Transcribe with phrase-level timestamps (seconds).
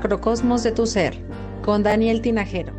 [0.00, 1.12] Macrocosmos de tu ser
[1.62, 2.72] con Daniel Tinajero.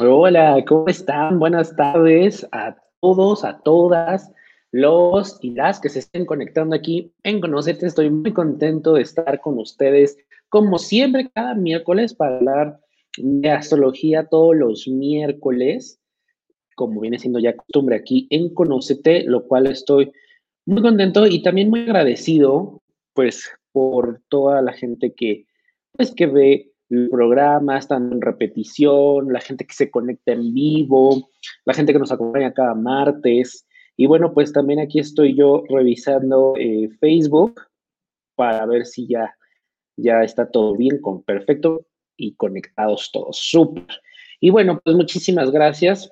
[0.00, 1.40] Hola, ¿cómo están?
[1.40, 4.30] Buenas tardes a todos, a todas
[4.70, 7.86] los y las que se estén conectando aquí en Conocerte.
[7.86, 10.16] Estoy muy contento de estar con ustedes,
[10.48, 12.80] como siempre, cada miércoles para hablar
[13.16, 15.98] de astrología todos los miércoles,
[16.76, 20.12] como viene siendo ya costumbre aquí en Conocete, lo cual estoy
[20.66, 22.80] muy contento y también muy agradecido,
[23.12, 25.46] pues, por toda la gente que,
[25.92, 31.30] pues, que ve el programa, están en repetición, la gente que se conecta en vivo,
[31.64, 33.66] la gente que nos acompaña cada martes.
[33.96, 37.60] Y bueno, pues también aquí estoy yo revisando eh, Facebook
[38.36, 39.34] para ver si ya,
[39.96, 43.38] ya está todo bien, con perfecto y conectados todos.
[43.38, 43.84] Súper.
[44.40, 46.10] Y bueno, pues muchísimas gracias.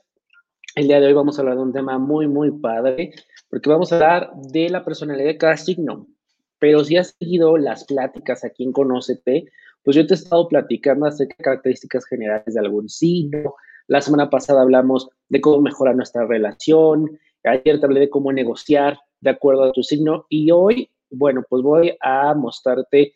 [0.75, 3.13] El día de hoy vamos a hablar de un tema muy, muy padre
[3.48, 6.07] porque vamos a hablar de la personalidad de cada signo.
[6.59, 9.47] Pero si has seguido las pláticas aquí en Conócete,
[9.83, 13.55] pues yo te he estado platicando acerca de características generales de algún signo.
[13.87, 17.19] La semana pasada hablamos de cómo mejorar nuestra relación.
[17.45, 20.27] Ayer te hablé de cómo negociar de acuerdo a tu signo.
[20.29, 23.15] Y hoy, bueno, pues voy a mostrarte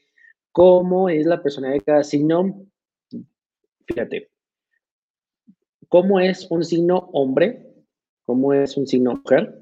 [0.53, 2.67] cómo es la personalidad de cada signo.
[3.87, 4.31] Fíjate,
[5.89, 7.67] cómo es un signo hombre,
[8.25, 9.61] cómo es un signo mujer,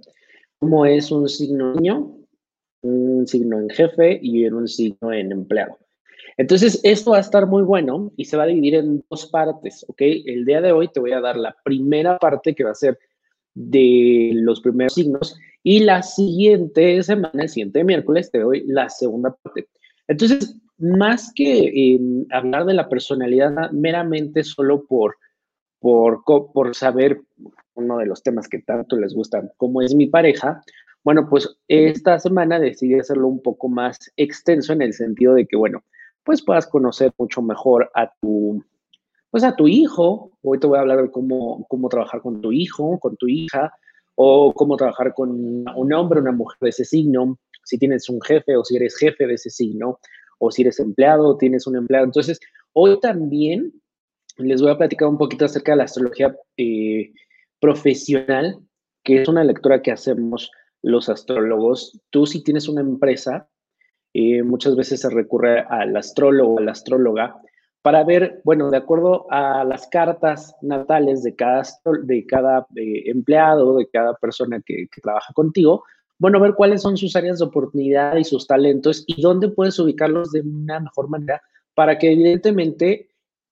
[0.59, 2.18] cómo es un signo niño,
[2.83, 5.79] un signo en jefe y un signo en empleado.
[6.37, 9.85] Entonces, esto va a estar muy bueno y se va a dividir en dos partes,
[9.89, 10.01] ¿ok?
[10.01, 12.99] El día de hoy te voy a dar la primera parte que va a ser
[13.55, 19.35] de los primeros signos y la siguiente semana, el siguiente miércoles, te doy la segunda
[19.43, 19.69] parte.
[20.07, 25.17] Entonces, más que em, hablar de la personalidad meramente solo por,
[25.81, 27.21] por, por saber
[27.75, 30.63] uno de los temas que tanto les gustan, como es mi pareja,
[31.05, 35.57] bueno, pues esta semana decidí hacerlo un poco más extenso en el sentido de que,
[35.57, 35.83] bueno,
[36.25, 38.63] pues puedas conocer mucho mejor a tu,
[39.31, 40.33] pues a tu hijo.
[40.43, 43.73] Hoy te voy a hablar de cómo, cómo trabajar con tu hijo, con tu hija,
[44.15, 48.57] o cómo trabajar con un hombre, una mujer de ese signo, si tienes un jefe
[48.57, 50.01] o si eres jefe de ese signo,
[50.39, 52.05] o si eres empleado o tienes un empleado.
[52.05, 52.41] Entonces,
[52.73, 53.73] hoy también
[54.39, 57.13] les voy a platicar un poquito acerca de la astrología eh,
[57.61, 58.59] profesional,
[59.05, 60.51] que es una lectura que hacemos
[60.83, 62.01] los astrólogos.
[62.11, 63.49] Tú si tienes una empresa,
[64.15, 67.41] eh, muchas veces se recurre al astrólogo a la astróloga
[67.83, 71.63] para ver, bueno, de acuerdo a las cartas natales de cada,
[72.03, 75.85] de cada eh, empleado, de cada persona que, que, trabaja contigo,
[76.19, 80.33] bueno, ver cuáles son sus áreas de oportunidad y sus talentos y dónde puedes ubicarlos
[80.33, 81.41] de una mejor manera
[81.75, 83.11] para que evidentemente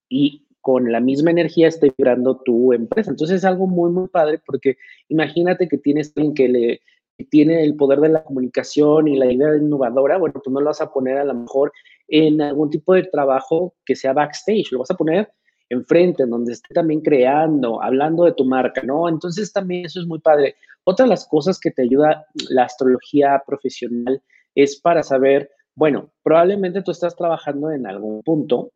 [0.08, 3.12] y con la misma energía esté vibrando tu empresa.
[3.12, 6.80] Entonces es algo muy, muy padre porque imagínate que tienes alguien que le
[7.24, 10.80] tiene el poder de la comunicación y la idea innovadora, bueno, tú no lo vas
[10.80, 11.72] a poner a lo mejor
[12.08, 15.30] en algún tipo de trabajo que sea backstage, lo vas a poner
[15.68, 19.08] enfrente, en donde esté también creando, hablando de tu marca, ¿no?
[19.08, 20.54] Entonces también eso es muy padre.
[20.84, 24.22] Otra de las cosas que te ayuda la astrología profesional
[24.54, 28.70] es para saber, bueno, probablemente tú estás trabajando en algún punto,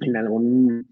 [0.00, 0.88] en algún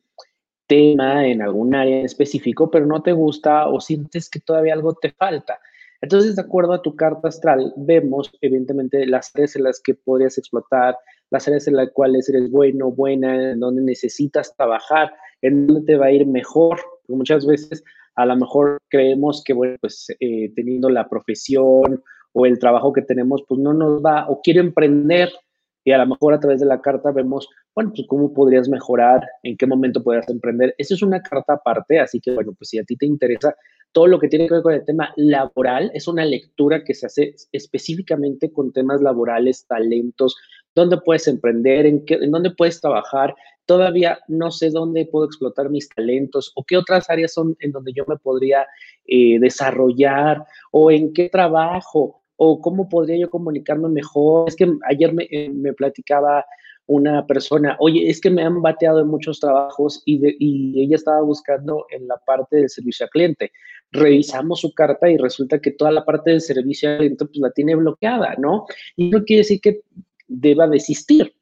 [0.66, 4.94] tema, en algún área en específico, pero no te gusta o sientes que todavía algo
[4.94, 5.58] te falta.
[6.04, 10.36] Entonces, de acuerdo a tu carta astral, vemos evidentemente las áreas en las que podrías
[10.36, 10.98] explotar,
[11.30, 15.96] las áreas en las cuales eres bueno, buena, en donde necesitas trabajar, en donde te
[15.96, 16.78] va a ir mejor.
[17.08, 17.82] muchas veces
[18.16, 22.02] a lo mejor creemos que, bueno, pues eh, teniendo la profesión
[22.34, 25.30] o el trabajo que tenemos, pues no nos va, o quiero emprender,
[25.84, 29.26] y a lo mejor a través de la carta vemos, bueno, pues cómo podrías mejorar,
[29.42, 30.74] en qué momento podrías emprender.
[30.76, 33.56] Esa es una carta aparte, así que bueno, pues si a ti te interesa
[33.94, 37.06] todo lo que tiene que ver con el tema laboral, es una lectura que se
[37.06, 40.36] hace específicamente con temas laborales, talentos,
[40.74, 43.36] dónde puedes emprender, en, qué, en dónde puedes trabajar.
[43.66, 47.92] Todavía no sé dónde puedo explotar mis talentos o qué otras áreas son en donde
[47.94, 48.66] yo me podría
[49.06, 54.48] eh, desarrollar o en qué trabajo o cómo podría yo comunicarme mejor.
[54.48, 56.44] Es que ayer me, eh, me platicaba
[56.86, 61.22] una persona, oye, es que me han bateado en muchos trabajos y, y ella estaba
[61.22, 63.52] buscando en la parte del servicio al cliente.
[63.94, 67.50] Revisamos su carta y resulta que toda la parte del servicio al cliente pues la
[67.50, 68.66] tiene bloqueada, ¿no?
[68.96, 69.82] Y no quiere decir que
[70.26, 71.32] deba desistir,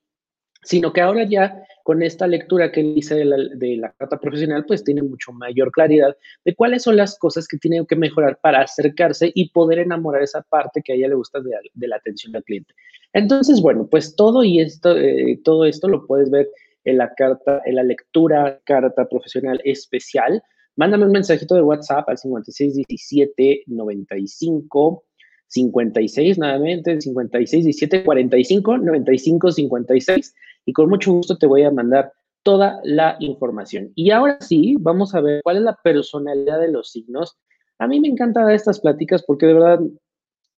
[0.63, 4.65] sino que ahora ya con esta lectura que hice de la, de la, carta profesional,
[4.67, 8.61] pues tiene mucho mayor claridad de cuáles son las cosas que tienen que mejorar para
[8.61, 12.45] acercarse y poder enamorar esa parte que a ella le gusta de, la atención al
[12.45, 12.75] cliente.
[13.13, 16.49] Entonces, bueno, pues todo y esto, eh, todo esto lo puedes ver
[16.85, 20.43] en la carta, en la lectura carta profesional especial.
[20.77, 25.05] Mándame un mensajito de WhatsApp al 5617 95
[25.53, 30.35] 56 nuevamente, 56, 17, 45, 95, 56
[30.65, 33.93] y con mucho gusto te voy a mandar toda la información.
[33.95, 37.39] Y ahora sí, vamos a ver cuál es la personalidad de los signos.
[37.79, 39.81] A mí me encanta dar estas pláticas porque de verdad,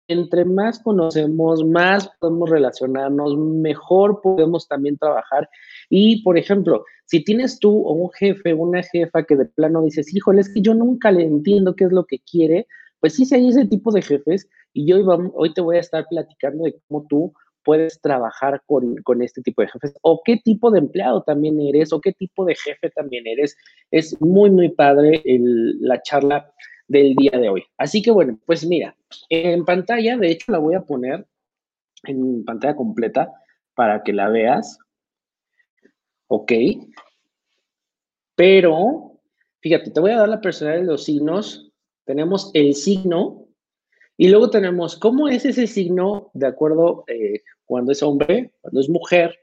[0.07, 5.49] entre más conocemos, más podemos relacionarnos, mejor podemos también trabajar.
[5.91, 10.15] Y, por ejemplo, si tienes tú o un jefe, una jefa que de plano dices,
[10.15, 12.67] híjole, es que yo nunca le entiendo qué es lo que quiere,
[13.01, 14.49] pues sí, si hay ese tipo de jefes.
[14.73, 15.05] Y yo
[15.35, 17.33] hoy te voy a estar platicando de cómo tú
[17.65, 21.93] puedes trabajar con, con, este tipo de jefes o qué tipo de empleado también eres
[21.93, 23.57] o qué tipo de jefe también eres.
[23.91, 26.53] Es muy, muy padre el, la charla
[26.89, 27.65] del día de hoy.
[27.79, 28.95] Así que bueno, pues mira,
[29.31, 31.27] en pantalla, de hecho la voy a poner
[32.05, 33.33] en pantalla completa
[33.75, 34.79] para que la veas.
[36.29, 36.53] Ok.
[38.37, 39.21] Pero,
[39.61, 41.71] fíjate, te voy a dar la personalidad de los signos.
[42.05, 43.47] Tenemos el signo
[44.17, 48.89] y luego tenemos cómo es ese signo de acuerdo eh, cuando es hombre, cuando es
[48.89, 49.37] mujer,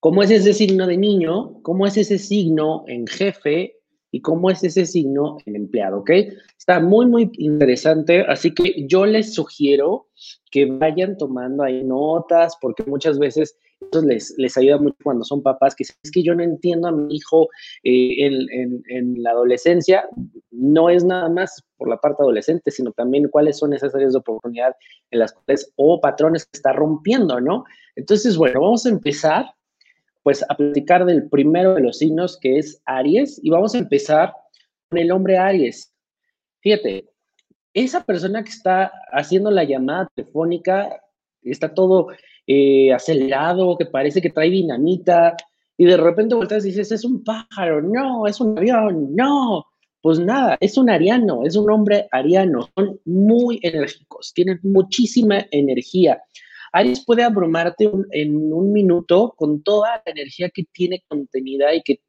[0.00, 3.76] cómo es ese signo de niño, cómo es ese signo en jefe
[4.10, 6.10] y cómo es ese signo en empleado, ¿ok?
[6.58, 10.08] Está muy, muy interesante, así que yo les sugiero
[10.50, 15.74] que vayan tomando ahí notas, porque muchas veces eso les, ayuda mucho cuando son papás,
[15.74, 17.48] que es que yo no entiendo a mi hijo
[17.82, 20.08] eh, en, en, la adolescencia,
[20.50, 24.18] no es nada más por la parte adolescente, sino también cuáles son esas áreas de
[24.18, 24.76] oportunidad
[25.10, 27.64] en las cuales, o patrones que está rompiendo, ¿no?
[27.96, 29.46] Entonces, bueno, vamos a empezar
[30.22, 34.34] pues a platicar del primero de los signos que es Aries y vamos a empezar
[34.88, 35.92] con el hombre Aries.
[36.60, 37.08] Fíjate,
[37.72, 41.02] esa persona que está haciendo la llamada telefónica
[41.42, 42.08] está todo
[42.46, 45.36] eh, acelerado, que parece que trae dinamita
[45.76, 49.64] y de repente volteas y dices, es un pájaro, no, es un avión, no.
[50.02, 56.22] Pues nada, es un ariano, es un hombre ariano, son muy enérgicos, tienen muchísima energía.
[56.72, 62.00] Aries puede abrumarte en un minuto con toda la energía que tiene contenida y que,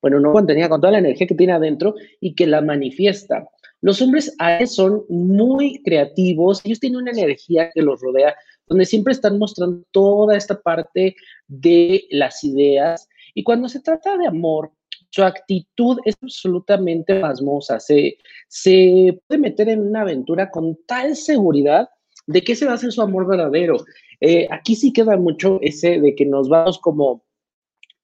[0.00, 3.48] bueno, no contenida, con toda la energía que tiene adentro y que la manifiesta.
[3.80, 4.34] Los hombres
[4.66, 8.34] son muy creativos, ellos tienen una energía que los rodea,
[8.66, 11.14] donde siempre están mostrando toda esta parte
[11.46, 13.08] de las ideas.
[13.34, 14.72] Y cuando se trata de amor,
[15.10, 17.78] su actitud es absolutamente pasmosa.
[17.80, 21.88] Se, se puede meter en una aventura con tal seguridad
[22.28, 23.78] ¿De qué se va a hacer su amor verdadero?
[24.20, 27.24] Eh, aquí sí queda mucho ese de que nos vamos como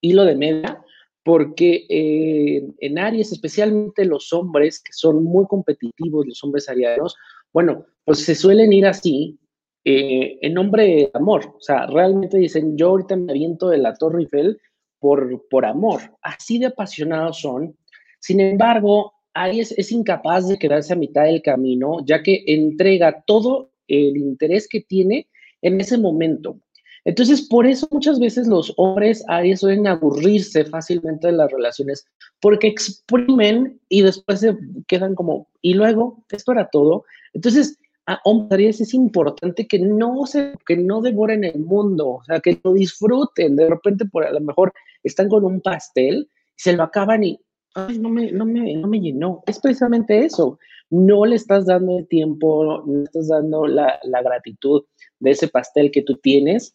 [0.01, 0.83] hilo de media,
[1.25, 7.17] porque eh, en Aries, especialmente los hombres que son muy competitivos, los hombres arianos,
[7.53, 9.39] bueno, pues se suelen ir así
[9.85, 11.55] eh, en nombre de amor.
[11.57, 14.61] O sea, realmente dicen, yo ahorita me aviento de la Torre Eiffel
[14.99, 16.03] por, por amor.
[16.21, 17.75] Así de apasionados son.
[18.21, 23.71] Sin embargo, Aries es incapaz de quedarse a mitad del camino, ya que entrega todo
[23.89, 25.29] el interés que tiene
[25.63, 26.59] en ese momento.
[27.05, 32.07] Entonces, por eso muchas veces los hombres Aries suelen aburrirse fácilmente de las relaciones,
[32.41, 34.57] porque exprimen y después se
[34.89, 37.05] quedan como, y luego, esto era todo.
[37.35, 42.41] Entonces, a hombres es importante que no se, que no devoren el mundo, o sea,
[42.41, 43.57] que lo disfruten.
[43.57, 47.41] De repente, por a lo mejor están con un pastel, se lo acaban y,
[47.75, 49.43] ay, no me, no me, no me llenó.
[49.47, 50.59] Es precisamente eso
[50.91, 54.85] no le estás dando el tiempo, no le estás dando la, gratitud
[55.19, 56.75] de ese pastel que tú tienes.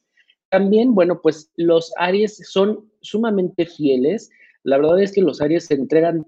[0.50, 4.30] También, bueno, pues los Aries son sumamente fieles.
[4.64, 6.26] La verdad es que los Aries se entregan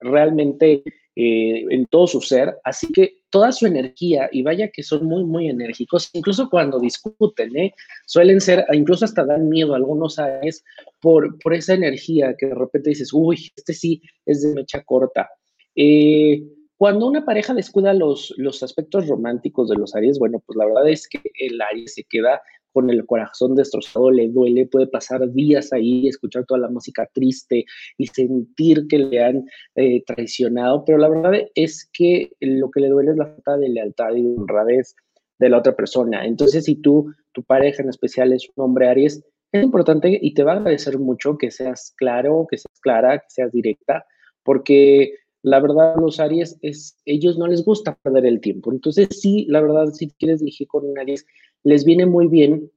[0.00, 0.82] realmente
[1.20, 5.24] eh, en todo su ser, así que toda su energía, y vaya que son muy,
[5.24, 7.74] muy enérgicos, incluso cuando discuten, ¿eh?
[8.06, 10.64] suelen ser, incluso hasta dan miedo a algunos Aries
[11.00, 15.28] por, por esa energía que de repente dices, uy, este sí es de mecha corta.
[15.74, 16.44] Eh,
[16.76, 20.88] cuando una pareja descuida los, los aspectos románticos de los Aries, bueno, pues la verdad
[20.88, 22.40] es que el Aries se queda
[22.72, 27.64] con el corazón destrozado, le duele, puede pasar días ahí, escuchar toda la música triste
[27.96, 29.44] y sentir que le han
[29.74, 33.68] eh, traicionado, pero la verdad es que lo que le duele es la falta de
[33.68, 34.94] lealtad y de honradez
[35.38, 36.26] de la otra persona.
[36.26, 40.42] Entonces, si tú, tu pareja en especial es un hombre Aries, es importante y te
[40.42, 44.04] va a agradecer mucho que seas claro, que seas clara, que seas directa,
[44.42, 48.72] porque la verdad, los Aries, es, ellos no les gusta perder el tiempo.
[48.72, 51.26] Entonces, sí, la verdad, si quieres dirigir con un Aries,
[51.62, 52.70] les viene muy bien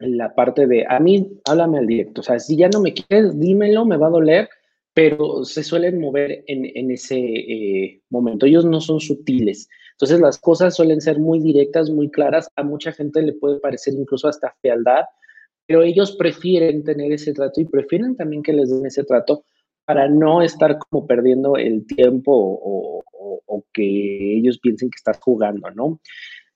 [0.00, 2.20] la parte de, a mí, háblame al directo.
[2.20, 4.48] O sea, si ya no me quieres, dímelo, me va a doler,
[4.92, 8.46] pero se suelen mover en, ese eh, momento.
[8.46, 9.68] Ellos no son sutiles.
[9.92, 12.48] Entonces, las cosas suelen ser muy directas, muy claras.
[12.56, 15.04] A mucha gente le puede parecer incluso hasta fealdad,
[15.66, 19.44] pero ellos prefieren tener ese trato y prefieren también que les den ese trato
[19.84, 23.04] para no estar como perdiendo el tiempo o,
[23.72, 26.00] que ellos piensen que estás jugando, ¿no?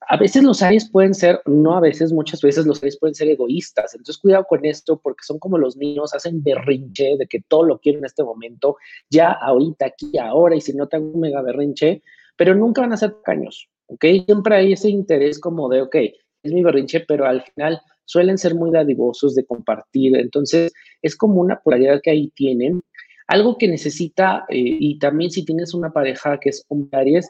[0.07, 3.27] a veces los Aries pueden ser, no a veces, muchas veces los Aries pueden ser
[3.27, 3.93] egoístas.
[3.93, 7.79] Entonces, cuidado con esto porque son como los niños, hacen berrinche de que todo lo
[7.79, 8.77] quieren en este momento,
[9.09, 12.01] ya ahorita, aquí, ahora, y si no tengo un mega berrinche,
[12.37, 14.05] pero nunca van a ser caños, ¿ok?
[14.25, 15.95] Siempre hay ese interés como de, ok,
[16.43, 20.15] es mi berrinche, pero al final suelen ser muy dadivosos de compartir.
[20.17, 22.81] Entonces, es como una polaridad que ahí tienen.
[23.29, 27.29] Algo que necesita, eh, y también si tienes una pareja que es hombre Aries,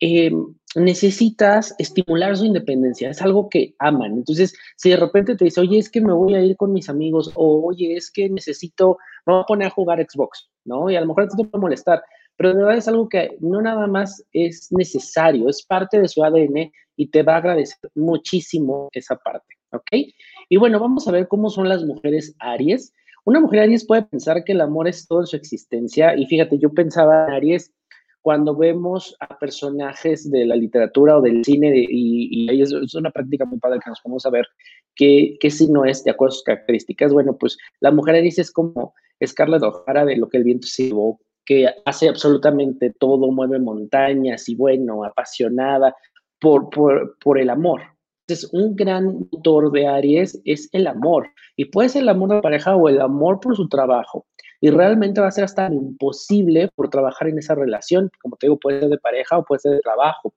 [0.00, 0.30] eh,
[0.76, 4.12] necesitas estimular su independencia, es algo que aman.
[4.12, 6.88] Entonces, si de repente te dice, oye, es que me voy a ir con mis
[6.88, 10.88] amigos, o oye, es que necesito, me voy a poner a jugar Xbox, ¿no?
[10.88, 12.02] Y a lo mejor te puede molestar,
[12.36, 16.22] pero de verdad es algo que no nada más es necesario, es parte de su
[16.24, 20.14] ADN y te va a agradecer muchísimo esa parte, ¿ok?
[20.48, 22.92] Y bueno, vamos a ver cómo son las mujeres Aries.
[23.24, 26.70] Una mujer Aries puede pensar que el amor es todo su existencia y fíjate, yo
[26.70, 27.72] pensaba en Aries
[28.20, 33.44] cuando vemos a personajes de la literatura o del cine, y, y, es, una práctica
[33.44, 34.46] muy padre que nos vamos a ver
[34.94, 38.50] qué, qué no es de acuerdo a sus características, bueno, pues la mujer dice es
[38.50, 43.58] como Scarlett O'Hara de lo que el viento se llevó, que hace absolutamente todo, mueve
[43.58, 45.94] montañas y bueno, apasionada
[46.40, 47.93] por el amor.
[48.26, 52.40] Entonces, un gran motor de Aries es el amor, y puede ser el amor de
[52.40, 54.26] pareja o el amor por su trabajo
[54.64, 58.58] y realmente va a ser hasta imposible por trabajar en esa relación, como te digo,
[58.58, 60.32] puede ser de pareja o puede ser de trabajo.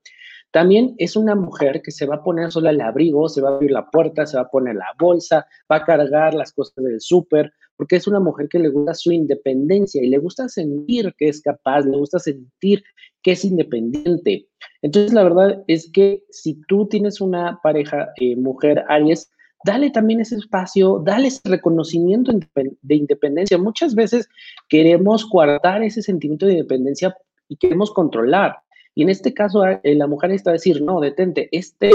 [0.51, 3.55] También es una mujer que se va a poner sola el abrigo, se va a
[3.55, 6.99] abrir la puerta, se va a poner la bolsa, va a cargar las cosas del
[6.99, 11.29] súper, porque es una mujer que le gusta su independencia y le gusta sentir que
[11.29, 12.83] es capaz, le gusta sentir
[13.27, 14.47] que es independiente.
[14.81, 19.29] Entonces, la verdad es que si tú tienes una pareja eh, mujer Aries,
[19.65, 23.57] dale también ese espacio, dale ese reconocimiento de independencia.
[23.57, 24.29] Muchas veces
[24.69, 27.17] queremos guardar ese sentimiento de independencia
[27.49, 28.59] y queremos controlar.
[28.95, 31.91] Y en este caso, eh, la mujer está a decir, no, detente, este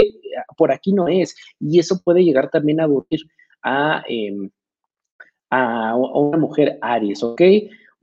[0.55, 1.35] por aquí no es.
[1.59, 3.21] Y eso puede llegar también a aburrir
[3.63, 4.51] a, em,
[5.49, 7.41] a, una mujer Aries, ¿ok?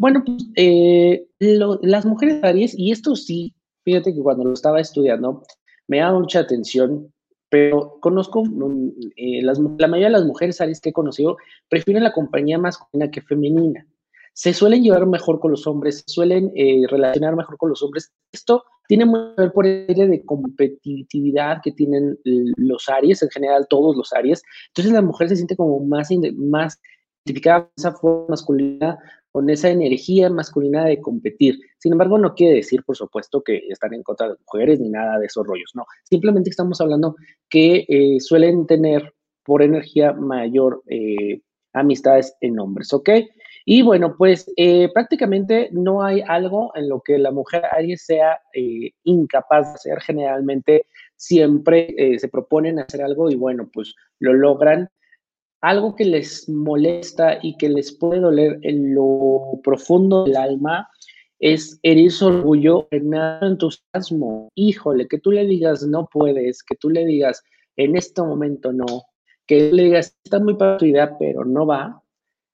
[0.01, 3.55] Bueno, pues eh, las mujeres Aries, y esto sí,
[3.85, 5.43] fíjate que cuando lo estaba estudiando,
[5.89, 7.13] me da mucha atención
[7.51, 11.37] pero conozco, mm, eh, las, la mayoría de las mujeres Aries que he conocido
[11.69, 13.87] prefieren la compañía masculina que femenina.
[14.33, 18.13] Se suelen llevar mejor con los hombres, se suelen eh, relacionar mejor con los hombres.
[18.33, 23.31] Esto tiene mucho que ver por el aire de competitividad que tienen los Aries, en
[23.31, 24.43] general todos los Aries.
[24.69, 26.81] Entonces la mujer se siente como más, más
[27.25, 28.99] identificada con esa forma masculina
[29.33, 31.59] con esa energía masculina de competir.
[31.79, 35.19] Sin embargo, no quiere decir, por supuesto, que están en contra de mujeres ni nada
[35.19, 35.85] de esos rollos, no.
[36.05, 37.17] Simplemente estamos hablando
[37.49, 41.41] que eh, suelen tener por energía mayor eh,
[41.73, 43.11] amistades en hombres, ¿ok?
[43.65, 48.41] Y bueno, pues eh, prácticamente no hay algo en lo que la mujer Aries sea
[49.05, 50.01] incapaz de hacer.
[50.01, 54.89] Generalmente siempre se proponen hacer algo y bueno, pues lo logran
[55.61, 60.89] algo que les molesta y que les puede doler en lo profundo del alma
[61.39, 64.49] es herir su orgullo, en entusiasmo.
[64.55, 67.43] Híjole, que tú le digas no puedes, que tú le digas
[67.77, 69.05] en este momento no,
[69.47, 72.03] que le digas está muy para tu idea, pero no va,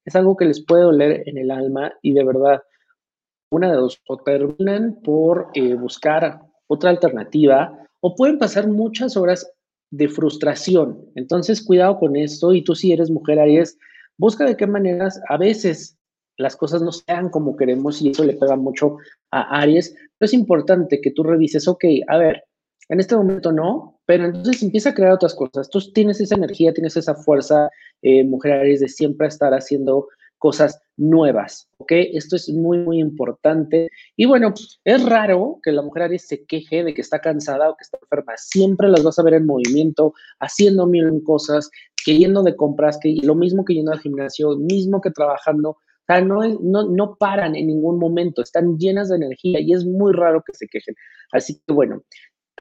[0.05, 2.63] es algo que les puede doler en el alma y de verdad,
[3.51, 9.53] una de dos, o terminan por eh, buscar otra alternativa o pueden pasar muchas horas
[9.91, 11.05] de frustración.
[11.15, 13.79] Entonces, cuidado con esto y tú si eres mujer Aries,
[14.19, 15.97] busca de qué maneras a veces
[16.39, 18.97] las cosas no sean como queremos y eso le pega mucho
[19.31, 22.45] a Aries, pero es importante que tú revises, ok, a ver,
[22.89, 25.69] en este momento no, pero entonces empieza a crear otras cosas.
[25.71, 27.69] Tú tienes esa energía, tienes esa fuerza,
[28.03, 31.93] eh, mujer Aries, de siempre estar haciendo cosas nuevas, ¿ok?
[31.93, 33.89] Esto es muy, muy importante.
[34.17, 37.77] Y bueno, es raro que la mujer Aries se queje de que está cansada o
[37.77, 38.33] que está enferma.
[38.37, 41.71] Siempre las vas a ver en movimiento, haciendo mil cosas,
[42.05, 45.71] que yendo de compras, que lo mismo que yendo al gimnasio, mismo que trabajando.
[45.71, 49.85] O sea, no, no, no paran en ningún momento, están llenas de energía y es
[49.85, 50.95] muy raro que se quejen.
[51.33, 52.05] Así que bueno,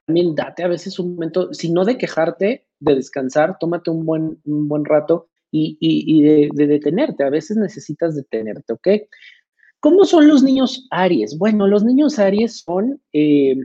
[0.04, 4.40] también date a veces un momento, si no de quejarte, de descansar, tómate un buen,
[4.44, 7.24] un buen rato y, de, detenerte.
[7.24, 8.88] A veces necesitas detenerte, ¿ok?
[9.80, 11.38] ¿Cómo son los niños Aries?
[11.38, 13.56] Bueno, los niños Aries son eh,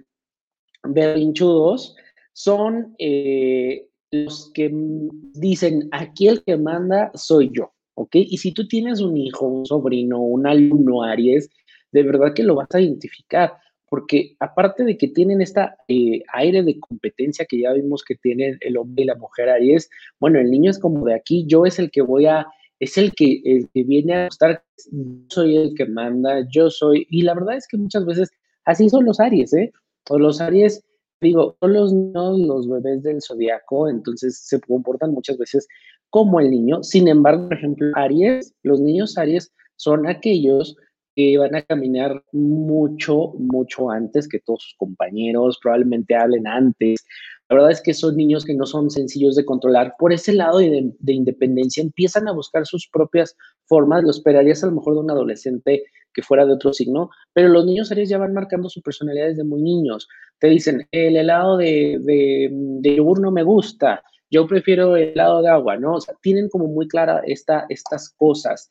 [2.34, 4.70] son eh, los que
[5.34, 8.16] dicen, aquí el que manda soy yo, ¿ok?
[8.16, 11.50] Y si tú tienes un hijo, un sobrino, un alumno Aries,
[11.92, 13.54] de verdad que lo vas a identificar
[13.92, 18.58] porque aparte de que tienen esta eh, aire de competencia que ya vimos que tienen
[18.62, 21.78] el hombre y la mujer Aries, bueno, el niño es como de aquí, yo es
[21.78, 22.48] el que voy a,
[22.80, 27.06] es el que, el que viene a estar, yo soy el que manda, yo soy,
[27.10, 28.30] y la verdad es que muchas veces
[28.64, 29.74] así son los Aries, ¿eh?
[30.10, 30.86] O los Aries
[31.20, 35.68] digo, son los niños, los bebés del zodiaco, entonces se comportan muchas veces
[36.10, 36.82] como el niño.
[36.82, 40.78] Sin embargo, por ejemplo, Aries, los niños Aries son aquellos
[41.30, 47.06] que van a caminar mucho, mucho antes que todos sus compañeros, probablemente hablen antes.
[47.50, 49.96] La verdad es que son niños que no son sencillos de controlar.
[50.00, 53.36] Por ese lado de, de independencia empiezan a buscar sus propias
[53.66, 54.04] formas.
[54.04, 57.66] Lo esperarías a lo mejor de un adolescente que fuera de otro signo, pero los
[57.66, 60.08] niños Aries ya van marcando su personalidad desde muy niños.
[60.40, 65.42] Te dicen, el helado de, de, de yogur no me gusta, yo prefiero el helado
[65.42, 65.96] de agua, ¿no?
[65.96, 68.68] O sea, tienen como muy clara esta, estas cosas.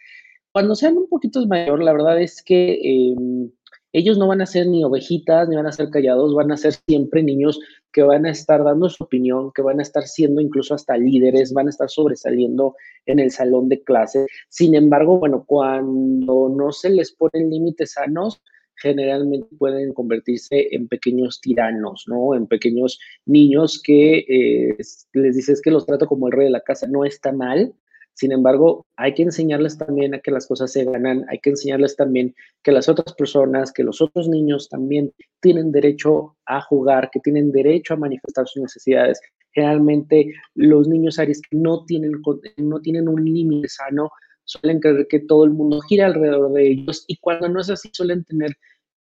[0.53, 3.51] Cuando sean un poquito mayor, la verdad es que em,
[3.93, 6.75] ellos no van a ser ni ovejitas, ni van a ser callados, van a ser
[6.89, 7.61] siempre niños
[7.93, 11.53] que van a estar dando su opinión, que van a estar siendo incluso hasta líderes,
[11.53, 12.77] van a estar sobresaliendo
[13.07, 14.27] en el salón de clase.
[14.49, 18.43] Sin embargo, bueno, cuando no se les ponen límites sanos,
[18.77, 22.35] generalmente pueden convertirse en pequeños tiranos, ¿no?
[22.35, 24.77] En pequeños niños que eh,
[25.13, 27.75] les dices que los trato como el rey de la casa, no está mal,
[28.21, 31.97] sin embargo, hay que enseñarles también a que las cosas se ganan, hay que enseñarles
[31.97, 35.11] también que las otras personas, que los otros niños también
[35.41, 39.19] tienen derecho a jugar, que tienen derecho a manifestar sus necesidades.
[39.53, 42.13] Generalmente los niños Aries que no tienen,
[42.59, 44.11] no tienen un límite sano
[44.45, 47.89] suelen creer que todo el mundo gira alrededor de ellos y cuando no es así
[47.91, 48.55] suelen tener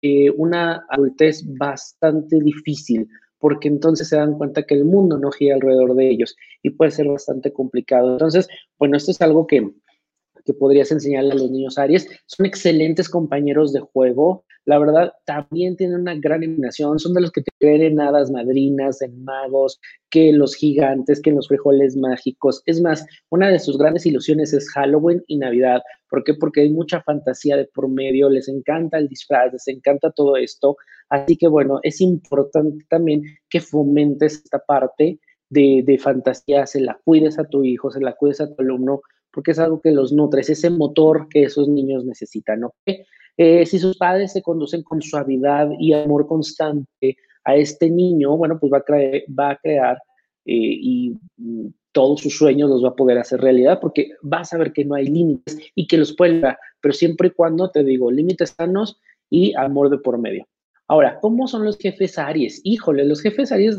[0.02, 3.08] eh, una adultez bastante difícil
[3.38, 6.90] porque entonces se dan cuenta que el mundo no gira alrededor de ellos y puede
[6.90, 8.12] ser bastante complicado.
[8.12, 8.48] Entonces,
[8.78, 9.70] bueno, esto es algo que,
[10.44, 12.08] que podrías enseñarle a los niños Aries.
[12.26, 14.44] Son excelentes compañeros de juego.
[14.64, 16.98] La verdad, también tienen una gran iluminación.
[16.98, 21.32] Son de los que te creen en hadas madrinas, en magos, que los gigantes, que
[21.32, 22.62] los frijoles mágicos.
[22.66, 25.80] Es más, una de sus grandes ilusiones es Halloween y Navidad.
[26.10, 26.34] ¿Por qué?
[26.34, 28.28] Porque hay mucha fantasía de por medio.
[28.28, 30.76] Les encanta el disfraz, les encanta todo esto.
[31.10, 35.18] Así que bueno, es importante también que fomentes esta parte
[35.50, 39.00] de, de, fantasía, se la cuides a tu hijo, se la cuides a tu alumno,
[39.32, 42.74] porque es algo que los nutres, ese motor que esos niños necesitan, ¿ok?
[43.38, 48.58] Eh, si sus padres se conducen con suavidad y amor constante a este niño, bueno,
[48.58, 49.96] pues va a, creer, va a crear
[50.44, 54.44] eh, y mm, todos sus sueños los va a poder hacer realidad porque va a
[54.44, 56.42] saber que no hay límites y que los puede
[56.80, 60.46] pero siempre y cuando, te digo, límites sanos y amor de por medio.
[60.88, 62.60] Ahora, ¿cómo son los jefes Aries?
[62.64, 63.78] Híjole, los jefes Aries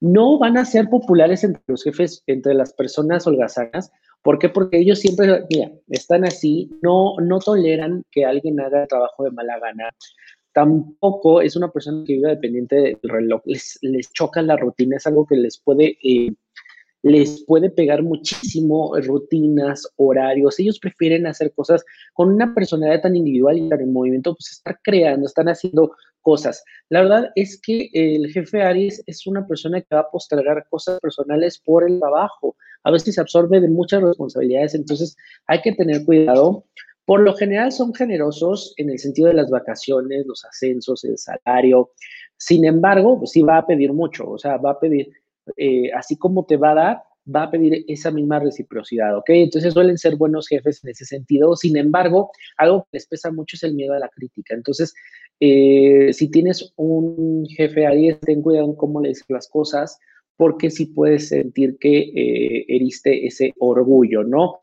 [0.00, 3.92] no van a ser populares entre los jefes, entre las personas holgazanas.
[4.22, 4.48] ¿Por qué?
[4.48, 9.58] Porque ellos siempre, mira, están así, no, no toleran que alguien haga trabajo de mala
[9.60, 9.90] gana.
[10.52, 13.40] Tampoco es una persona que vive dependiente del reloj.
[13.44, 16.34] Les, les choca la rutina, es algo que les puede eh,
[17.02, 20.58] les puede pegar muchísimo rutinas, horarios.
[20.58, 24.78] Ellos prefieren hacer cosas con una personalidad tan individual y tan en movimiento, pues estar
[24.82, 26.62] creando, están haciendo cosas.
[26.88, 30.98] La verdad es que el jefe Aries es una persona que va a postergar cosas
[31.00, 32.56] personales por el trabajo.
[32.84, 36.64] A veces se absorbe de muchas responsabilidades, entonces hay que tener cuidado.
[37.04, 41.92] Por lo general son generosos en el sentido de las vacaciones, los ascensos, el salario.
[42.36, 45.10] Sin embargo, pues sí va a pedir mucho, o sea, va a pedir
[45.56, 47.02] eh, así como te va a dar,
[47.34, 49.30] va a pedir esa misma reciprocidad, ¿ok?
[49.30, 51.56] Entonces suelen ser buenos jefes en ese sentido.
[51.56, 54.54] Sin embargo, algo que les pesa mucho es el miedo a la crítica.
[54.54, 54.94] Entonces,
[55.40, 59.98] eh, si tienes un jefe ahí, ten cuidado en cómo le dices las cosas,
[60.36, 64.58] porque sí puedes sentir que eh, heriste ese orgullo, ¿no?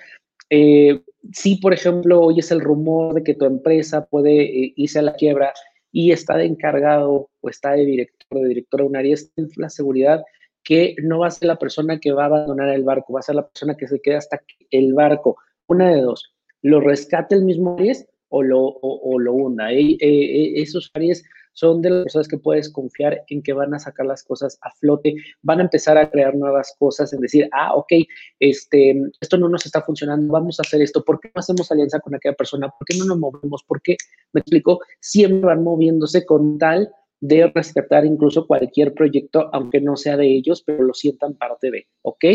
[1.34, 5.52] si, por ejemplo, oyes el rumor de que tu empresa puede irse a la quiebra
[5.96, 9.70] y está de encargado o está de director, de directora de un área, ten la
[9.70, 10.24] seguridad
[10.66, 13.24] que no va a ser la persona que va a abandonar el barco, va a
[13.24, 15.38] ser la persona que se queda hasta el barco.
[15.68, 19.72] Una de dos, lo rescate el mismo Aries o lo, o, lo hunda.
[19.72, 21.24] E, e, esos Aries
[21.54, 24.72] son de las personas que puedes confiar en que van a sacar las cosas a
[24.72, 27.94] flote, van a empezar a crear nuevas cosas, en decir, ah, ok,
[28.40, 32.00] este, esto no nos está funcionando, vamos a hacer esto, ¿por qué no hacemos alianza
[32.00, 32.68] con aquella persona?
[32.68, 33.64] ¿Por qué no nos movemos?
[33.64, 33.96] ¿Por qué?
[34.34, 40.18] Me explico, siempre van moviéndose con tal de rescatar incluso cualquier proyecto, aunque no sea
[40.18, 42.26] de ellos, pero lo sientan parte de, ¿ok?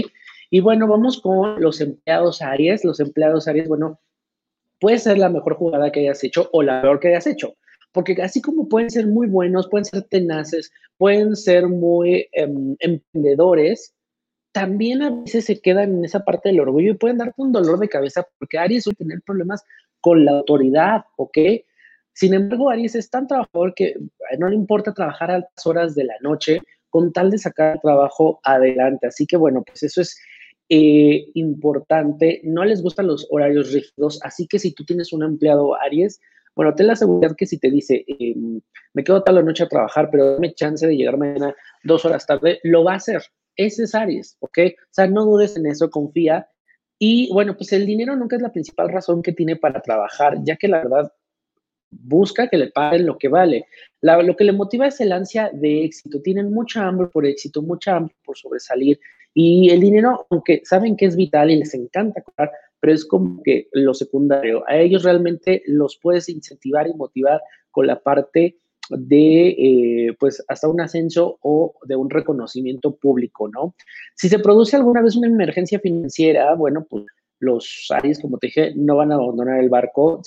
[0.51, 2.85] Y bueno, vamos con los empleados Aries.
[2.85, 4.01] Los empleados Aries, bueno,
[4.81, 7.55] puede ser la mejor jugada que hayas hecho o la peor que hayas hecho,
[7.93, 13.95] porque así como pueden ser muy buenos, pueden ser tenaces, pueden ser muy em, emprendedores,
[14.53, 17.79] también a veces se quedan en esa parte del orgullo y pueden darte un dolor
[17.79, 19.65] de cabeza porque Aries suele tener problemas
[20.01, 21.39] con la autoridad, ¿ok?
[22.13, 23.95] Sin embargo, Aries es tan trabajador que
[24.39, 27.81] no le importa trabajar a altas horas de la noche con tal de sacar el
[27.81, 29.07] trabajo adelante.
[29.07, 30.19] Así que bueno, pues eso es
[30.69, 32.41] eh, importante.
[32.45, 36.21] No les gustan los horarios rígidos, así que si tú tienes un empleado Aries,
[36.57, 38.61] Bueno, ten la seguridad que si te dice, em,
[38.93, 42.27] me quedo tal la noche a trabajar, pero dame chance de llegar mañana dos horas
[42.27, 43.23] tarde, lo va a hacer.
[43.57, 44.59] Ese es Aries, ¿ok?
[44.59, 46.49] O sea, no dudes en eso, confía.
[46.99, 50.57] Y bueno, pues el dinero nunca es la principal razón que tiene para trabajar, ya
[50.57, 51.13] que la verdad
[51.91, 53.67] busca que le paguen lo que vale.
[54.01, 56.21] lo que le motiva es el ansia de éxito.
[56.23, 58.99] Tienen mucha hambre por éxito, mucha hambre por sobresalir.
[59.35, 62.23] Y el dinero, aunque saben que es vital y les encanta
[62.81, 64.65] pero es como que lo secundario.
[64.67, 68.57] A ellos realmente los puedes incentivar y motivar con la parte
[68.89, 73.75] de, eh, pues, hasta un ascenso o de un reconocimiento público, ¿no?
[74.17, 77.05] Si se produce alguna vez una emergencia financiera, bueno, pues
[77.39, 80.21] los Aries, como te dije, no van a abandonar el barco.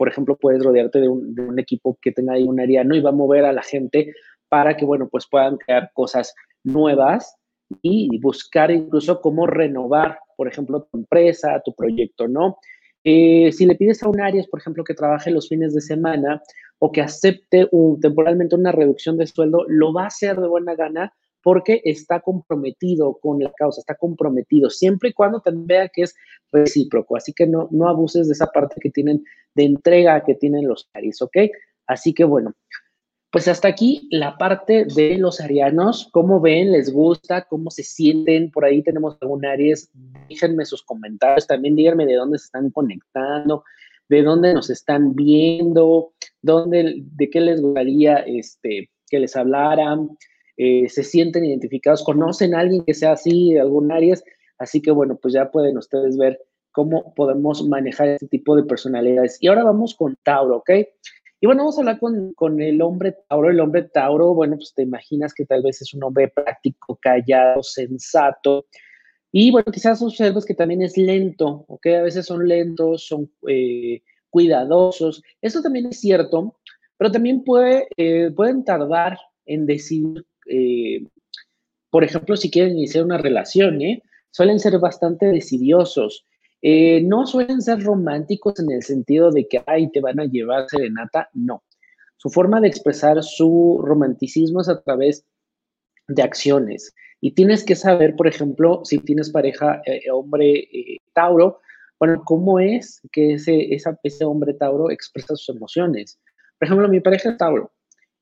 [0.00, 3.02] Por ejemplo, puedes rodearte de un, de un equipo que tenga ahí un ariano y
[3.02, 4.14] va a mover a la gente
[4.48, 6.34] para que, bueno, pues puedan crear cosas
[6.64, 7.36] nuevas
[7.82, 12.56] y buscar incluso cómo renovar, por ejemplo, tu empresa, tu proyecto, ¿no?
[13.04, 16.40] Eh, si le pides a un Aries, por ejemplo, que trabaje los fines de semana
[16.78, 17.68] o que acepte
[18.00, 23.18] temporalmente una reducción de sueldo, lo va a hacer de buena gana porque está comprometido
[23.20, 26.14] con la causa, está comprometido, siempre y cuando te vea que es
[26.52, 27.16] recíproco.
[27.16, 29.24] Así que no, no abuses de esa parte que tienen
[29.54, 31.36] de entrega que tienen los Aries, ¿ok?
[31.86, 32.54] Así que bueno,
[33.30, 36.08] pues hasta aquí la parte de los arianos.
[36.12, 36.72] ¿Cómo ven?
[36.72, 37.42] ¿Les gusta?
[37.42, 38.50] ¿Cómo se sienten?
[38.50, 39.88] Por ahí tenemos algún Aries.
[40.28, 41.46] Déjenme sus comentarios.
[41.46, 43.64] También díganme de dónde se están conectando,
[44.08, 50.10] de dónde nos están viendo, dónde, de qué les gustaría este, que les hablaran.
[50.62, 54.22] Eh, se sienten identificados, conocen a alguien que sea así, algún Aries.
[54.58, 56.38] Así que bueno, pues ya pueden ustedes ver
[56.70, 59.38] cómo podemos manejar este tipo de personalidades.
[59.40, 60.70] Y ahora vamos con Tauro, ¿ok?
[61.40, 63.48] Y bueno, vamos a hablar con, el hombre Tauro.
[63.48, 67.62] El hombre Tauro, bueno, pues te imaginas que tal vez es un hombre práctico, callado,
[67.62, 68.66] sensato.
[69.32, 71.86] Y bueno, quizás observes que también es lento, ¿ok?
[71.86, 75.22] A veces son lentos, son eh, cuidadosos.
[75.40, 76.54] Eso también es cierto,
[76.98, 81.04] pero también puede, eh, pueden tardar en decidir, eh,
[81.90, 84.02] por ejemplo, si quieren iniciar una relación, ¿eh?
[84.30, 86.24] Suelen ser bastante decidiosos.
[86.62, 90.68] Eh, no suelen ser románticos en el sentido de que, ay, te van a llevar
[90.68, 91.64] serenata, no.
[92.16, 95.24] Su forma de expresar su romanticismo es a través
[96.06, 96.94] de acciones.
[97.20, 101.60] Y tienes que saber, por ejemplo, si tienes pareja eh, hombre eh, Tauro,
[101.98, 106.18] bueno, cómo es que ese, ese hombre Tauro expresa sus emociones.
[106.58, 107.72] Por ejemplo, mi pareja es Tauro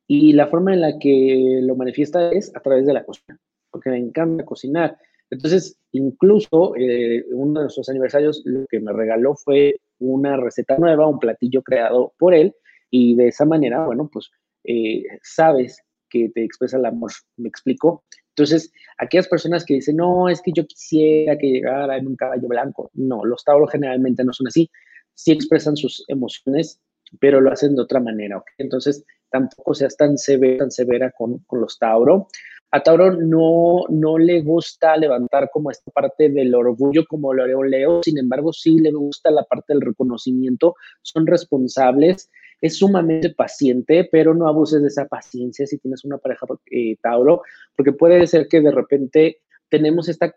[0.08, 3.38] y la forma en la que lo manifiesta es a través de la cocina,
[3.70, 4.96] porque me encanta cocinar.
[5.30, 11.06] Entonces, incluso eh, uno de nuestros aniversarios lo que me regaló fue una receta nueva,
[11.06, 12.54] un platillo creado por él,
[12.90, 14.30] y de esa manera, bueno, pues
[14.64, 17.10] eh, sabes que te expresa el amor.
[17.36, 18.02] ¿Me explico?
[18.30, 22.48] Entonces, aquellas personas que dicen, no, es que yo quisiera que llegara en un caballo
[22.48, 24.70] blanco, no, los tauros generalmente no son así,
[25.12, 26.80] sí expresan sus emociones,
[27.20, 28.46] pero lo hacen de otra manera, ¿ok?
[28.58, 32.28] Entonces, tampoco seas tan severa, con, con los Tauro.
[32.70, 37.54] A Tauro no, no le gusta levantar como esta parte del orgullo como lo haré
[37.66, 44.06] Leo, sin embargo sí le gusta la parte del reconocimiento, son responsables, es sumamente paciente,
[44.10, 47.42] pero no abuses de esa paciencia si tienes una pareja eh, Tauro,
[47.74, 49.38] porque puede ser que de repente
[49.70, 50.34] tenemos esta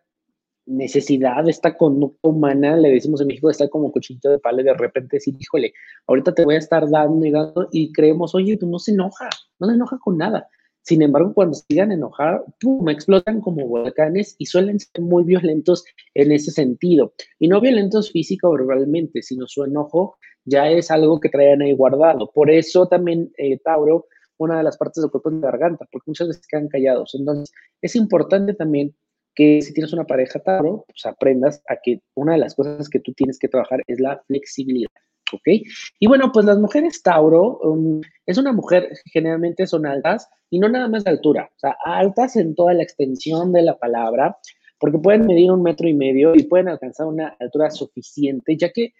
[0.71, 5.17] necesidad, esta conducta humana, le decimos en México, está como cuchillito de palo, de repente
[5.17, 5.73] decir, híjole,
[6.07, 9.29] ahorita te voy a estar dando y dando, y creemos, oye, tú no se enoja,
[9.59, 10.47] no se enoja con nada.
[10.83, 12.89] Sin embargo, cuando se llegan a enojar, ¡pum!
[12.89, 17.13] explotan como volcanes y suelen ser muy violentos en ese sentido.
[17.37, 21.73] Y no violentos física o verbalmente, sino su enojo ya es algo que traen ahí
[21.73, 22.31] guardado.
[22.31, 24.07] Por eso también eh, Tauro,
[24.37, 27.13] una de las partes del cuerpo es la garganta, porque muchas veces quedan callados.
[27.13, 28.95] Entonces, es importante también
[29.35, 32.99] que si tienes una pareja Tauro, pues aprendas a que una de las cosas que
[32.99, 34.89] tú tienes que trabajar es la flexibilidad.
[35.33, 35.47] ¿Ok?
[35.99, 40.67] Y bueno, pues las mujeres Tauro, um, es una mujer, generalmente son altas, y no
[40.67, 44.37] nada más de altura, o sea, altas en toda la extensión de la palabra,
[44.77, 48.93] porque pueden medir un metro y medio y pueden alcanzar una altura suficiente, ya que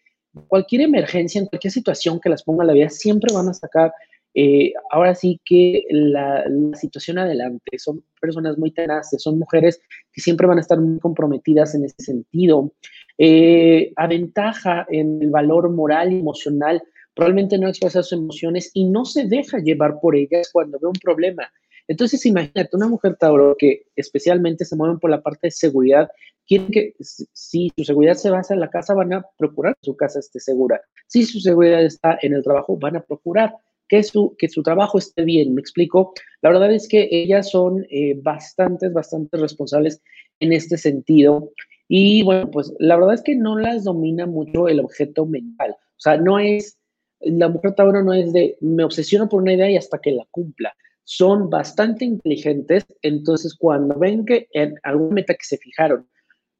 [0.48, 3.91] cualquier emergencia, en cualquier situación que las ponga a la vida, siempre van a sacar,
[4.34, 7.78] eh, ahora sí que la, situación adelante.
[7.78, 9.82] Son personas muy tenaces, son mujeres
[10.13, 12.74] que siempre van a estar muy comprometidas en ese sentido.
[13.17, 16.82] Eh, aventaja en el valor moral y emocional
[17.13, 21.00] probablemente no expresa sus emociones y no se deja llevar por ellas cuando ve un
[21.02, 21.52] problema.
[21.88, 26.10] Entonces, imagínate, una mujer Tauro que especialmente se mueven por la parte de seguridad,
[26.48, 29.98] quieren que si su seguridad se basa en la casa, van a procurar que su
[29.98, 30.82] casa esté segura.
[31.08, 33.54] Si su seguridad está en el trabajo, van a procurar
[33.92, 35.54] que su, que su trabajo esté bien.
[35.54, 36.14] ¿Me explico?
[36.42, 40.02] La verdad es que ellas son eh, bastantes, bastante responsables
[40.40, 41.52] en este sentido.
[41.90, 45.72] Y bueno, pues la verdad es que no las domina mucho el objeto mental.
[45.72, 46.78] O sea, no es
[47.20, 50.26] la mujer Tauro no es de me obsesiono por una idea y hasta que la
[50.32, 50.74] cumpla.
[51.04, 56.08] Son bastante inteligentes, entonces cuando ven que en alguna meta que se fijaron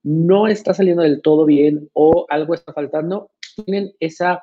[0.04, 3.32] no está saliendo del todo bien o algo está faltando,
[3.66, 4.42] tienen esa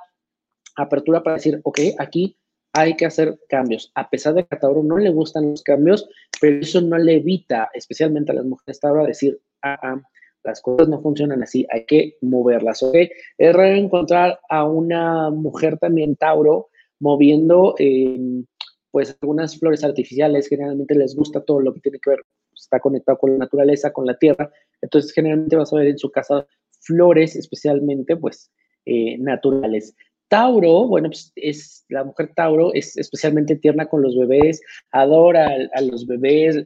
[0.76, 2.38] apertura para decir, ok, aquí
[2.78, 3.90] hay que hacer cambios.
[3.94, 6.08] A pesar de que a Tauro no le gustan los cambios,
[6.40, 10.00] pero eso no le evita, especialmente a las mujeres Tauro, a decir, ah, ah,
[10.44, 12.94] las cosas no funcionan así, hay que moverlas, ¿ok?
[13.36, 16.68] Es raro encontrar a una mujer también Tauro
[17.00, 18.46] moviendo, em,
[18.92, 22.20] pues, algunas flores artificiales, generalmente les gusta todo lo que tiene que ver,
[22.54, 26.10] está conectado con la naturaleza, con la tierra, entonces generalmente vas a ver en su
[26.10, 26.46] casa
[26.80, 28.50] flores especialmente, pues,
[28.86, 29.94] eh, naturales.
[30.28, 34.60] Tauro, bueno, pues es la mujer Tauro es especialmente tierna con los bebés,
[34.90, 36.64] adora a, los bebés,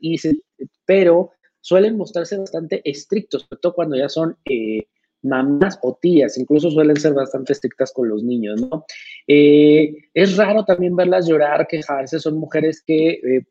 [0.85, 4.87] pero suelen mostrarse bastante estrictos, sobre todo cuando ya son eh,
[5.22, 8.85] mamás o tías, incluso suelen ser bastante estrictas con los niños, ¿no?
[9.29, 13.46] Eh, es raro también verlas llorar, quejarse, son mujeres que eh,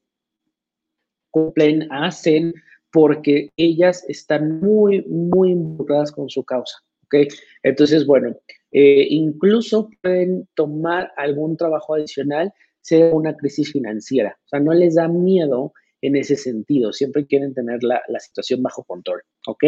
[1.30, 2.54] cumplen, hacen,
[2.91, 7.32] porque ellas están muy, muy involucradas con su causa, ¿ok?
[7.63, 8.36] Entonces, bueno,
[8.72, 15.08] incluso pueden tomar algún trabajo adicional, sea una crisis financiera, o sea, no les da
[15.08, 16.92] miedo en ese sentido.
[16.94, 19.64] Siempre quieren tener la, situación bajo control, ¿ok?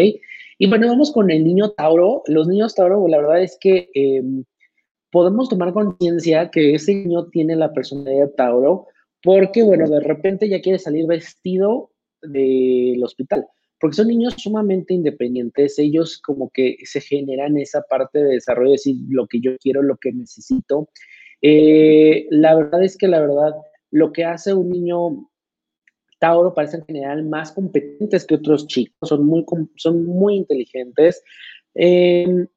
[0.58, 2.24] Y bueno, vamos con el niño Tauro.
[2.28, 4.44] Los niños Tauro, la verdad es que em,
[5.12, 8.88] podemos tomar conciencia que ese niño tiene la personalidad Tauro
[9.22, 13.48] porque, bueno, de repente ya quiere salir vestido del hospital,
[13.84, 18.76] porque son niños sumamente independientes, ellos como que se generan esa parte de desarrollo, de
[18.76, 20.88] decir lo que yo quiero, lo que necesito.
[21.42, 23.52] Eh, la verdad es que la verdad,
[23.92, 25.30] lo que hace un niño
[26.18, 29.44] Tauro parecen en general más competentes que otros chicos, son muy,
[29.76, 31.22] son muy inteligentes.
[31.76, 32.48] Em,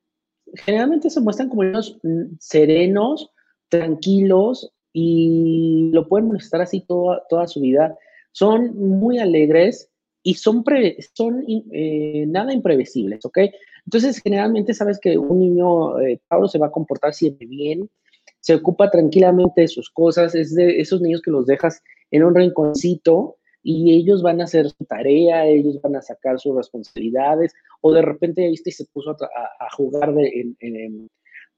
[0.55, 3.33] generalmente se muestran como niños mm, serenos,
[3.69, 7.99] tranquilos y lo pueden molestar así toda, toda su vida.
[8.31, 9.91] Son muy alegres
[10.27, 10.65] y son,
[11.15, 13.39] son eh, nada imprevisibles, ¿ok?
[13.85, 17.89] Entonces, generalmente sabes que un niño eh, Tauro se va a comportar siempre bien,
[18.41, 22.35] se ocupa tranquilamente de sus cosas, es de esos niños que los dejas en un
[22.35, 27.93] rinconcito y ellos van a hacer su tarea, ellos van a sacar sus responsabilidades, o
[27.93, 30.57] de repente viste se puso a, jugar de,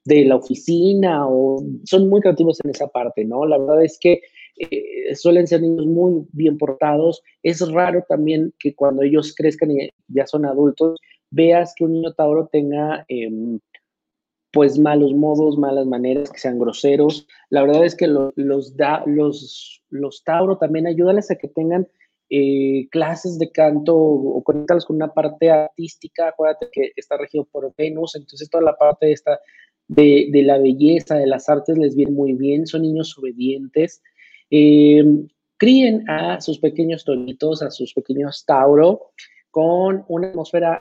[0.05, 3.47] de, la oficina, o son muy creativos en esa parte, ¿no?
[3.47, 4.21] La verdad es que
[4.59, 7.23] eh, suelen ser niños muy bien portados.
[7.43, 12.13] Es raro también que cuando ellos crezcan y ya son adultos, veas que un niño
[12.15, 13.61] Tauro tenga em,
[14.53, 17.27] pues malos modos, malas maneras, que sean groseros.
[17.51, 21.87] La verdad es que los, da, los, los Tauro también ayúdales a que tengan
[22.31, 26.29] eh, clases de canto o conectarlos con una parte artística.
[26.29, 29.39] Acuérdate que está regido por Venus, entonces toda la parte esta
[29.87, 32.67] de, de la belleza, de las artes les viene muy bien.
[32.67, 34.03] Son niños obedientes.
[34.51, 35.05] Eh,
[36.07, 39.13] a sus pequeños tonitos, a sus pequeños Tauro,
[39.51, 40.81] con una atmósfera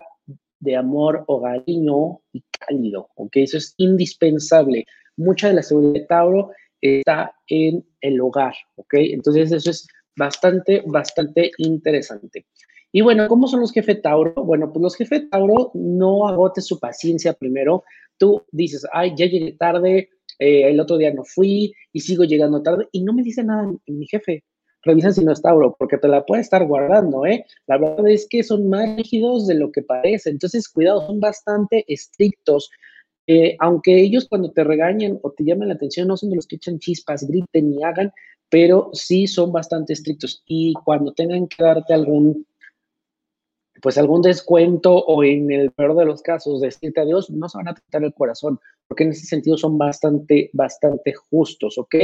[0.60, 3.38] de amor hogareño y cálido, ¿ok?
[3.38, 4.86] Eso es indispensable.
[5.16, 6.52] Mucha de la seguridad de Tauro
[6.82, 8.94] está en el hogar, ¿ok?
[8.96, 12.46] Entonces eso es bastante, bastante interesante.
[12.92, 14.34] Y bueno, ¿cómo son los jefes Tauro?
[14.44, 17.84] Bueno, pues los jefes Tauro no agotes su paciencia primero.
[18.18, 22.62] Tú dices, ay, ya llegué tarde, eh, el otro día no fui y sigo llegando
[22.62, 24.44] tarde y no me dice nada mi jefe.
[24.84, 27.46] Revisan si no es Tauro, porque te la puede estar guardando, ¿eh?
[27.66, 30.30] La verdad es que son más rígidos de lo que parece.
[30.30, 32.70] Entonces, cuidado, son bastante estrictos.
[33.28, 36.48] Eh, aunque ellos cuando te regañen o te llamen la atención, no son de los
[36.48, 38.12] que echan chispas, griten y hagan,
[38.50, 42.46] pero sí son bastante estrictos y cuando tengan que darte algún
[43.82, 47.70] pues algún descuento o en el peor de los casos decirte adiós, no se van
[47.70, 51.96] a tratar el corazón, porque en ese sentido son bastante, bastante justos, ¿ok?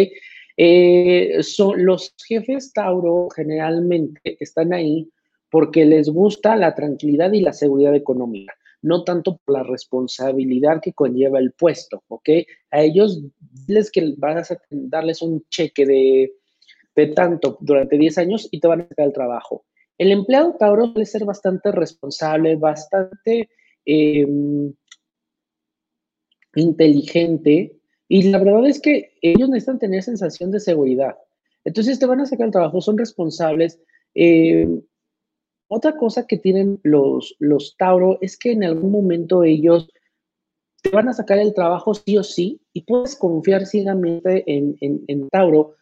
[0.57, 5.09] Eh, son, los jefes Tauro generalmente están ahí
[5.49, 10.93] porque les gusta la tranquilidad y la seguridad económica, no tanto por la responsabilidad que
[10.93, 12.29] conlleva el puesto, ¿ok?
[12.71, 13.21] A ellos
[13.67, 16.33] les que vas a darles un cheque de,
[16.95, 19.65] de tanto durante 10 años y te van a sacar el trabajo.
[19.97, 23.49] El empleado Tauro suele ser bastante responsable, bastante
[23.86, 24.73] em,
[26.56, 27.75] inteligente
[28.08, 31.15] y la verdad es que ellos necesitan tener sensación de seguridad.
[31.63, 33.79] Entonces te van a sacar el trabajo, son responsables.
[34.13, 34.82] Em,
[35.67, 37.36] otra cosa que tienen los,
[37.77, 39.89] Tauro es que en algún momento ellos
[40.82, 45.29] te van a sacar el trabajo sí o sí y puedes confiar ciegamente en, en,
[45.29, 45.75] Tauro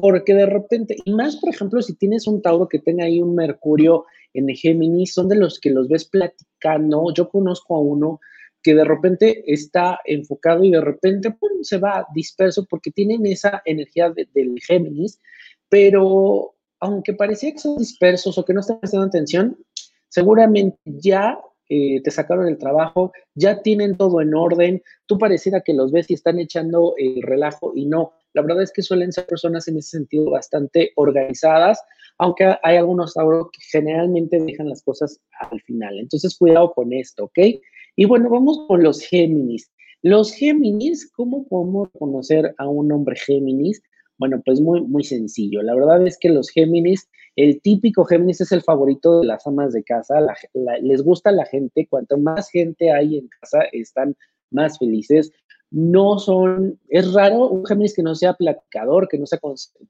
[0.00, 3.34] porque de repente, y más por ejemplo si tienes un Tauro que tenga ahí un
[3.34, 7.12] Mercurio en Géminis, son de los que los ves platicando.
[7.14, 8.20] Yo conozco a uno
[8.62, 13.62] que de repente está enfocado y de repente pum, se va disperso porque tienen esa
[13.64, 15.20] energía del Géminis,
[15.68, 19.56] pero aunque parecía que son dispersos o que no están prestando atención,
[20.08, 25.74] seguramente ya eh, te sacaron el trabajo, ya tienen todo en orden, tú pareciera que
[25.74, 28.12] los ves y están echando el relajo y no.
[28.34, 31.80] La verdad es que suelen ser personas en ese sentido bastante organizadas,
[32.18, 35.98] aunque hay algunos Tauro que generalmente dejan las cosas al final.
[35.98, 37.38] Entonces, cuidado con esto, ¿ok?
[37.96, 39.70] Y bueno, vamos con los Géminis.
[40.02, 43.82] Los Géminis, ¿cómo podemos conocer a un hombre Géminis?
[44.18, 45.62] Bueno, pues muy, muy sencillo.
[45.62, 49.72] La verdad es que los Géminis, el típico Géminis es el favorito de las amas
[49.72, 50.14] de casa.
[50.82, 51.86] les gusta la gente.
[51.88, 54.16] Cuanto más gente hay en casa, están
[54.50, 55.32] más felices.
[55.70, 59.38] No son, es raro un Géminis que no sea platicador, que no sea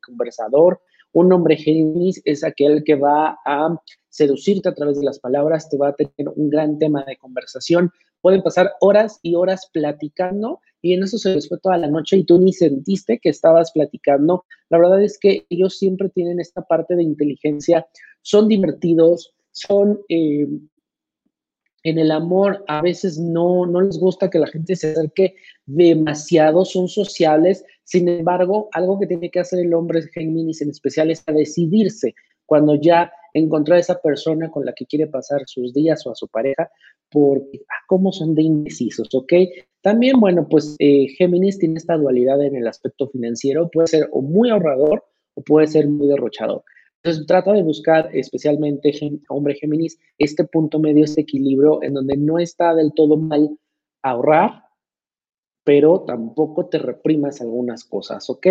[0.04, 0.80] conversador.
[1.12, 5.78] Un hombre Géminis es aquel que va a seducirte a través de las palabras, te
[5.78, 7.90] va a tener un gran tema de conversación.
[8.20, 12.16] Pueden pasar horas y horas platicando y en eso se les fue toda la noche
[12.16, 14.44] y tú ni sentiste que estabas platicando.
[14.70, 17.86] La verdad es que ellos siempre tienen esta parte de inteligencia,
[18.22, 20.48] son divertidos, son eh,
[21.82, 25.36] en el amor a veces no, no les gusta que la gente se acerque
[25.66, 31.10] demasiado, son sociales, sin embargo, algo que tiene que hacer el hombre Géminis en especial
[31.10, 32.14] es decidirse
[32.46, 36.14] cuando ya encontró a esa persona con la que quiere pasar sus días o a
[36.14, 36.70] su pareja,
[37.10, 39.32] porque ah, cómo son de indecisos, ¿ok?
[39.80, 44.22] También, bueno, pues eh, Géminis tiene esta dualidad en el aspecto financiero, puede ser o
[44.22, 46.64] muy ahorrador o puede ser muy derrochador.
[47.02, 48.92] Entonces trata de buscar especialmente,
[49.28, 53.56] hombre Géminis, este punto medio, este equilibrio en donde no está del todo mal
[54.02, 54.64] ahorrar,
[55.68, 58.46] pero tampoco te reprimas algunas cosas, ¿ok?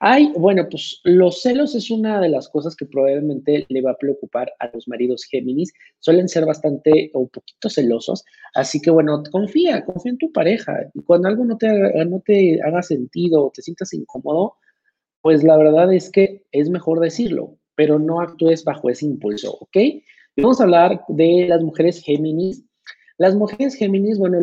[0.00, 3.98] Hay, bueno, pues los celos es una de las cosas que probablemente le va a
[3.98, 5.74] preocupar a los maridos Géminis.
[6.00, 10.90] Suelen ser bastante o un poquito celosos, así que bueno, confía, confía en tu pareja.
[10.94, 11.68] Y cuando algo no te,
[12.06, 14.56] no te haga sentido o te sientas incómodo,
[15.20, 19.76] pues la verdad es que es mejor decirlo, pero no actúes bajo ese impulso, ¿ok?
[20.36, 22.64] Vamos a hablar de las mujeres Géminis
[23.16, 24.38] las mujeres Géminis, bueno,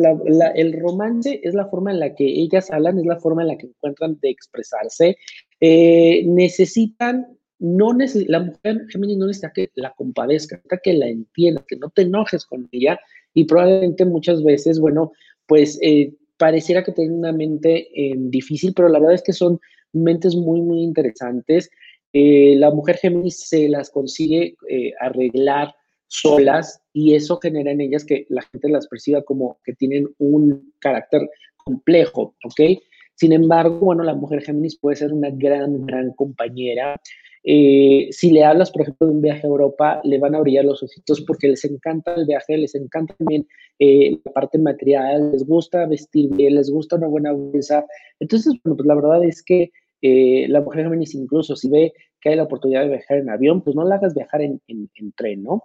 [0.54, 3.58] el romance es la forma en la que ellas hablan, es la forma en la
[3.58, 5.16] que encuentran de expresarse.
[5.60, 7.26] Eh, necesitan,
[7.58, 7.92] no
[8.28, 12.02] la mujer Géminis no necesita que la compadezca, necesita que la entienda, que no te
[12.02, 12.98] enojes con ella
[13.34, 15.12] y probablemente muchas veces, bueno,
[15.46, 19.60] pues eh, pareciera que tienen una mente eh, difícil, pero la verdad es que son
[19.92, 21.70] mentes muy, muy interesantes.
[22.12, 24.56] La mujer Géminis se las consigue
[25.00, 25.74] arreglar
[26.12, 30.72] solas y eso genera en ellas que la gente las perciba como que tienen un
[30.78, 32.78] carácter complejo, ¿ok?
[33.14, 37.00] Sin embargo, bueno, la mujer Géminis puede ser una gran, gran compañera.
[37.44, 40.64] Eh, si le hablas, por ejemplo, de un viaje a Europa, le van a brillar
[40.64, 43.46] los ojitos porque les encanta el viaje, les encanta también
[43.78, 47.84] eh, la parte material, les gusta vestir bien, les gusta una buena bolsa.
[48.20, 49.70] Entonces, bueno, pues la verdad es que
[50.02, 53.62] eh, la mujer Géminis incluso si ve que hay la oportunidad de viajar en avión,
[53.62, 55.64] pues no la hagas viajar en, en tren, ¿no?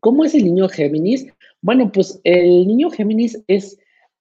[0.00, 1.26] ¿Cómo es el niño Géminis?
[1.60, 3.78] Bueno, pues el niño Géminis es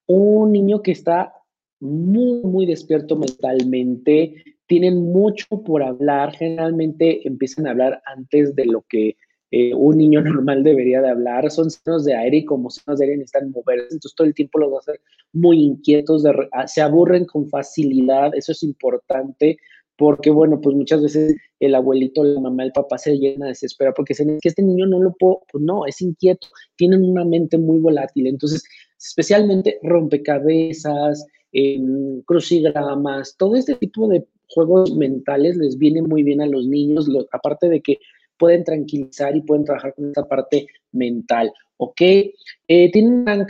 [0.08, 1.34] un niño que está
[1.80, 8.82] muy, muy despierto mentalmente, tienen mucho por hablar, generalmente empiezan a hablar antes de lo
[8.90, 9.16] que
[9.52, 13.06] eh, un niño normal debería de hablar, son senos de aire y como senos de
[13.06, 15.02] aire necesitan moverse, entonces todo el tiempo los va a hacer
[15.34, 19.58] muy inquietos, ah, se aburren con facilidad, eso es importante,
[19.98, 23.94] porque bueno, pues muchas veces el abuelito, la mamá, el papá se llena de desespera
[23.94, 27.58] porque dicen que este niño no lo puedo, pues no, es inquieto, tienen una mente
[27.58, 28.64] muy volátil, entonces
[29.00, 31.80] especialmente rompecabezas, eh,
[32.26, 37.70] crucigramas, todo este tipo de juegos mentales les viene muy bien a los niños, aparte
[37.70, 37.98] de que
[38.38, 42.02] pueden tranquilizar y pueden trabajar con esta parte mental, ¿ok?
[42.02, 43.48] Eh, tienen una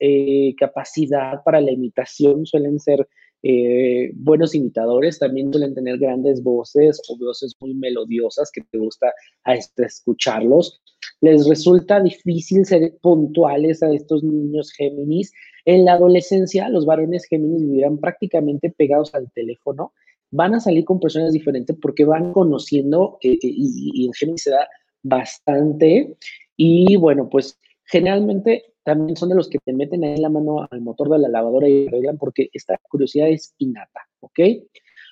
[0.00, 3.06] eh, capacidad para la imitación, suelen ser
[3.42, 9.14] eh, buenos imitadores también suelen tener grandes voces o voces muy melodiosas que te gusta
[9.44, 10.82] a este, escucharlos.
[11.22, 15.32] Les resulta difícil ser puntuales a estos niños Géminis.
[15.64, 19.92] En la adolescencia, los varones Géminis vivirán prácticamente pegados al teléfono.
[20.30, 24.50] Van a salir con personas diferentes porque van conociendo eh, eh, y, en Géminis se
[24.50, 24.68] da
[25.02, 26.16] bastante.
[26.56, 30.80] Y bueno, pues generalmente también son de los que te meten ahí la mano al
[30.80, 34.40] motor de la lavadora y arreglan porque esta curiosidad es innata, ¿ok?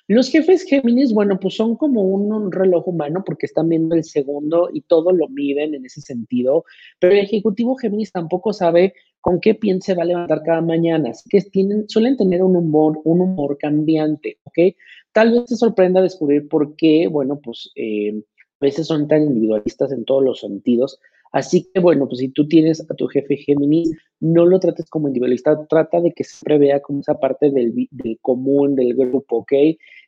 [0.09, 4.67] Los jefes Géminis, bueno, pues son como un, reloj humano porque están viendo el segundo
[4.73, 6.65] y todo lo miden en ese sentido,
[6.97, 11.11] pero el ejecutivo Géminis tampoco sabe con qué pie se va a levantar cada mañana,
[11.11, 11.41] así que
[11.87, 14.75] suelen tener un humor, un humor cambiante, ¿ok?
[15.19, 18.23] Tal vez te sorprenda descubrir por qué, bueno, pues eh,
[18.61, 20.97] a veces son tan individualistas en todos los sentidos,
[21.33, 23.91] Así que bueno, pues si tú tienes a tu jefe Géminis,
[24.21, 27.89] no lo trates como individualista, trata de que siempre vea como esa parte del,
[28.21, 29.51] común, del grupo, ¿ok?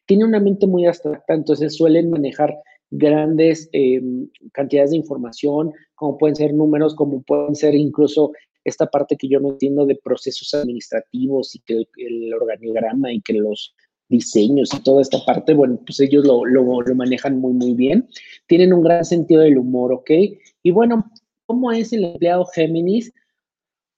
[0.05, 2.55] Tiene una mente muy abstracta, entonces suelen manejar
[2.89, 8.31] grandes em, cantidades de información, como pueden ser números, como pueden ser incluso
[8.63, 13.33] esta parte que yo no entiendo de procesos administrativos y que el, organigrama y que
[13.33, 13.75] los
[14.11, 16.63] diseños y toda esta parte, bueno, pues ellos lo, lo,
[16.95, 18.07] manejan muy, muy bien.
[18.45, 20.11] Tienen un gran sentido del humor, ¿ok?
[20.61, 21.11] Y bueno,
[21.47, 23.11] ¿cómo es el empleado Géminis?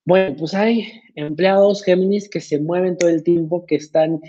[0.06, 4.20] Bueno, pues hay empleados Géminis que se mueven todo el tiempo, que están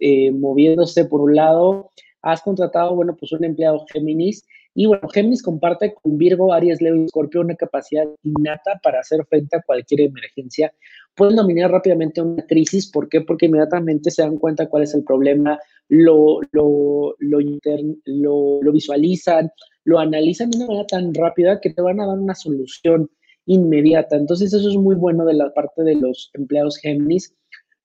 [0.00, 1.90] eh, moviéndose por un lado.
[2.22, 6.96] Has contratado, bueno, pues un empleado Géminis y bueno, Géminis comparte con Virgo, Aries, Leo
[6.96, 10.72] y Scorpio una capacidad innata para hacer frente a cualquier emergencia.
[11.14, 12.90] Pueden dominar rápidamente una crisis.
[12.90, 13.20] ¿Por qué?
[13.20, 15.58] Porque inmediatamente se dan cuenta cuál es el problema,
[15.88, 19.50] lo, lo, lo, visualizan,
[19.84, 23.10] lo analizan de una manera tan rápida que te van a dar una solución
[23.44, 24.16] inmediata.
[24.16, 27.34] Entonces, eso es muy bueno de la parte de los empleados Géminis.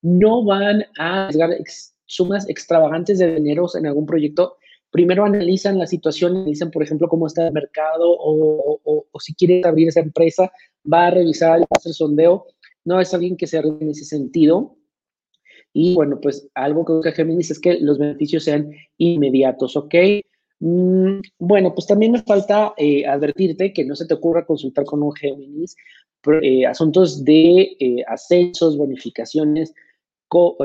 [0.02, 1.50] No van a arriesgar
[2.06, 4.56] sumas extravagantes de dinero en algún proyecto
[4.92, 9.88] primero analizan la situación, analizan, por ejemplo, cómo está el mercado o, si quieres abrir
[9.88, 10.52] esa empresa,
[10.92, 12.46] va a revisar, va a hacer sondeo.
[12.86, 14.78] No es alguien que se arriesgue en ese sentido.
[15.74, 19.96] Y bueno, pues algo que busca Géminis es que los beneficios sean inmediatos, ¿ok?
[20.60, 25.04] Mm, bueno, pues también me falta eh, advertirte que no se te ocurra consultar con
[25.04, 25.76] un Géminis
[26.42, 29.74] eh, asuntos de eh, ascensos, bonificaciones,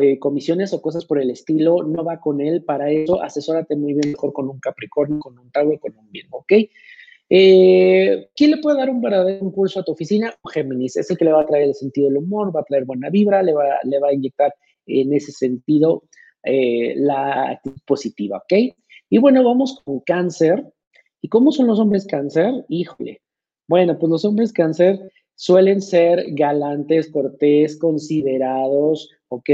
[0.01, 2.65] eh, comisiones o cosas por el estilo, no va con él.
[2.65, 6.39] Para eso, asesórate muy bien mejor con un Capricornio, con un Tauro, con un Virgo,
[6.39, 6.53] ¿ok?
[7.35, 10.35] Eh, ¿Quién le puede dar un verdadero impulso a tu oficina?
[10.53, 13.09] Géminis, ese que le va a traer el sentido del humor, va a traer buena
[13.09, 14.53] vibra, le va, le va a inyectar
[14.87, 16.03] en ese sentido
[16.43, 18.75] eh, la actitud positiva, ¿ok?
[19.09, 20.65] Y bueno, vamos con cáncer.
[21.21, 22.65] ¿Y cómo son los hombres cáncer?
[22.69, 23.23] Híjole.
[23.69, 24.99] Bueno, pues los hombres cáncer
[25.35, 29.49] suelen ser galantes, cortés, considerados, ¿ok?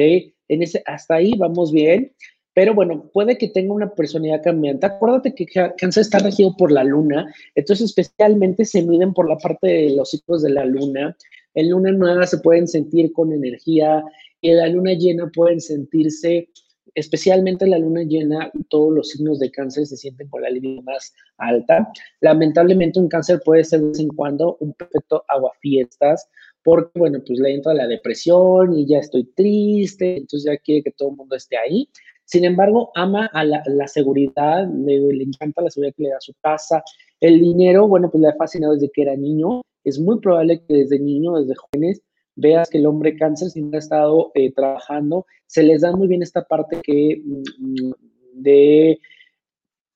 [0.48, 2.12] En ese, hasta ahí vamos bien,
[2.54, 4.86] pero bueno, puede que tenga una personalidad cambiante.
[4.86, 9.68] Acuérdate que Cáncer está regido por la luna, entonces especialmente se miden por la parte
[9.68, 11.16] de los ciclos de la luna.
[11.54, 14.02] En luna nueva se pueden sentir con energía,
[14.42, 16.48] en la luna llena pueden sentirse
[16.98, 21.14] especialmente la luna llena, todos los signos de cáncer se sienten con la línea más
[21.36, 21.90] alta.
[22.20, 26.28] Lamentablemente un cáncer puede ser de vez en cuando un perfecto aguafiestas,
[26.68, 30.90] porque bueno, pues le entra la depresión y ya estoy triste, entonces ya quiere que
[30.90, 31.88] todo el mundo esté ahí.
[32.26, 36.82] Sin embargo, ama a la, seguridad, le, encanta la seguridad que le da su casa.
[37.20, 39.62] El dinero, bueno, pues le ha fascinado desde que era niño.
[39.82, 42.02] Es muy probable que desde niño, desde jóvenes,
[42.36, 46.22] veas que el hombre cáncer siempre ha estado eh, trabajando, se les da muy bien
[46.22, 47.92] esta parte que mm,
[48.34, 49.00] de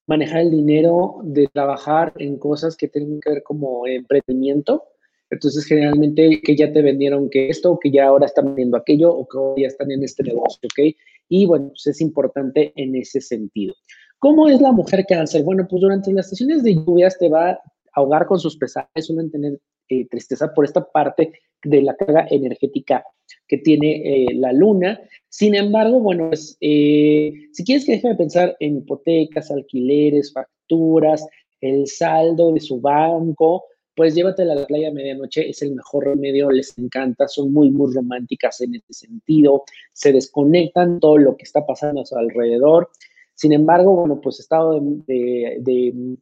[0.06, 4.84] manejar el dinero, de trabajar en cosas que tienen que ver como emprendimiento.
[5.32, 9.26] Entonces, generalmente que ya te vendieron que esto, que ya ahora están vendiendo aquello, o
[9.26, 10.94] que ya están en este negocio, ¿ok?
[11.30, 13.74] Y bueno, pues es importante en ese sentido.
[14.18, 15.42] ¿Cómo es la mujer cáncer?
[15.42, 17.60] Bueno, pues durante las sesiones de lluvias te va a
[17.94, 19.58] ahogar con sus pesares, suelen tener
[19.88, 21.32] eh, tristeza por esta parte
[21.64, 23.02] de la carga energética
[23.48, 25.00] que tiene eh, la luna.
[25.30, 31.26] Sin embargo, bueno, pues, eh, si quieres que deje de pensar en hipotecas, alquileres, facturas,
[31.62, 33.64] el saldo de su banco,
[33.94, 37.70] pues llévatela a la playa a medianoche, es el mejor remedio, les encanta, son muy,
[37.70, 42.90] muy románticas en este sentido, se desconectan todo lo que está pasando a su alrededor.
[43.34, 46.16] Sin embargo, bueno, pues estado de,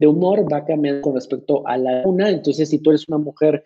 [0.00, 3.64] humor va a cambiar con respecto a la luna, entonces si tú eres una mujer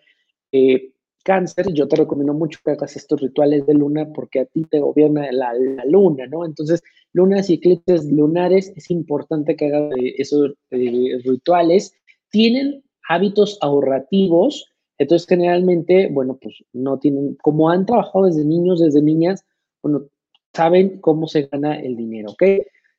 [0.51, 0.91] eh,
[1.23, 4.79] cáncer, yo te recomiendo mucho que hagas estos rituales de luna porque a ti te
[4.79, 5.53] gobierna la,
[5.85, 6.45] luna, ¿no?
[6.45, 6.83] Entonces,
[7.13, 11.93] lunas y eclipses lunares, es importante que hagas eh, esos eh, rituales.
[12.29, 19.01] Tienen hábitos ahorrativos, entonces generalmente, bueno, pues no tienen, como han trabajado desde niños, desde
[19.01, 19.43] niñas,
[19.81, 20.05] bueno,
[20.53, 22.43] saben cómo se gana el dinero, ¿ok?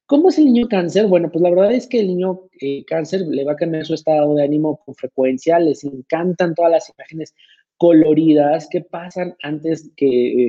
[0.07, 1.07] ¿Cómo es el niño cáncer?
[1.07, 3.95] Bueno, pues la verdad es que el niño eh, cáncer le va a cambiar su
[3.95, 7.35] estado de ánimo con frecuencia, les encantan todas las imágenes
[7.79, 10.07] coloridas que pasan antes que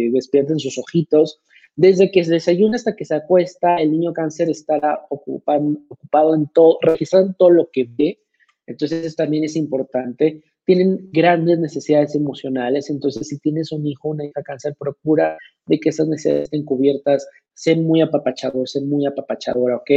[0.07, 1.39] eh, despierten sus ojitos.
[1.75, 6.47] Desde que se desayuna hasta que se acuesta, el niño cáncer estará ocupado, ocupado en
[6.47, 8.19] todo, registrando todo lo que ve.
[8.65, 14.41] Entonces también es importante tienen grandes necesidades emocionales, entonces si tienes un hijo, una hija
[14.43, 19.91] cáncer, procura de que esas necesidades estén cubiertas, sé muy apapachador, sé muy apapachadora, ¿ok?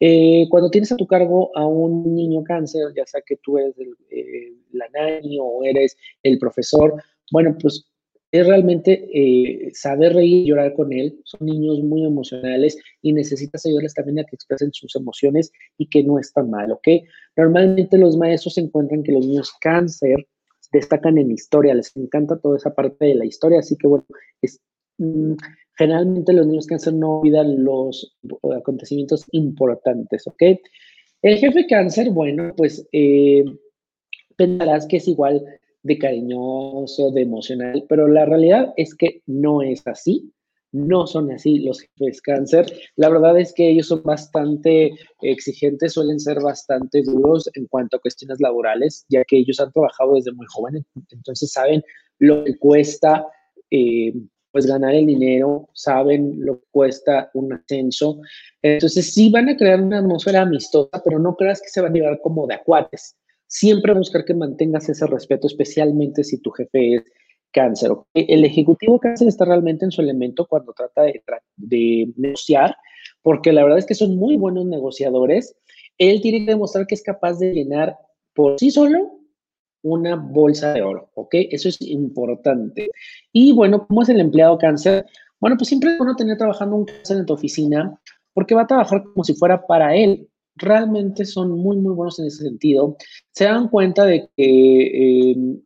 [0.00, 3.76] Eh, cuando tienes a tu cargo a un niño cáncer, ya sea que tú eres
[3.78, 6.94] el, eh, la nani o eres el profesor,
[7.32, 7.87] bueno, pues
[8.30, 11.18] es realmente eh, saber reír y llorar con él.
[11.24, 16.04] Son niños muy emocionales y necesitas ayudarles también a que expresen sus emociones y que
[16.04, 16.88] no está mal, ¿ok?
[17.36, 20.26] Normalmente los maestros encuentran que los niños cáncer
[20.72, 24.04] destacan en historia, les encanta toda esa parte de la historia, así que bueno,
[24.42, 24.60] es,
[24.98, 25.32] mm,
[25.76, 28.14] generalmente los niños cáncer no olvidan los
[28.54, 30.42] acontecimientos importantes, ¿ok?
[31.22, 33.44] El jefe cáncer, bueno, pues eh,
[34.36, 35.42] pensarás que es igual
[35.88, 40.32] de cariñoso, de emocional, pero la realidad es que no es así.
[40.70, 42.66] No son así los jefes cáncer.
[42.96, 48.00] La verdad es que ellos son bastante exigentes, suelen ser bastante duros en cuanto a
[48.00, 51.82] cuestiones laborales, ya que ellos han trabajado desde muy jóvenes, entonces saben
[52.18, 53.26] lo que cuesta
[53.70, 54.12] eh,
[54.52, 58.20] pues ganar el dinero, saben lo que cuesta un ascenso.
[58.60, 61.94] Entonces sí van a crear una atmósfera amistosa, pero no creas que se van a
[61.94, 63.16] llevar como de acuates
[63.48, 67.02] siempre buscar que mantengas ese respeto, especialmente si tu jefe es
[67.52, 67.90] cáncer.
[68.14, 71.02] El ejecutivo cáncer está realmente en su elemento cuando trata
[71.56, 72.76] de, negociar,
[73.22, 75.56] porque la verdad es que son muy buenos negociadores.
[75.96, 77.96] Él tiene que demostrar que es capaz de llenar
[78.34, 79.18] por sí solo
[79.82, 81.34] una bolsa de oro, ¿ok?
[81.50, 82.90] Eso es importante.
[83.32, 85.06] Y bueno, ¿cómo es el empleado cáncer?
[85.40, 87.98] Bueno, pues siempre es bueno tener trabajando un cáncer en tu oficina
[88.34, 90.28] porque va a trabajar como si fuera para él
[90.58, 92.96] realmente son muy, muy buenos en ese sentido.
[93.32, 95.60] Se dan cuenta de que em,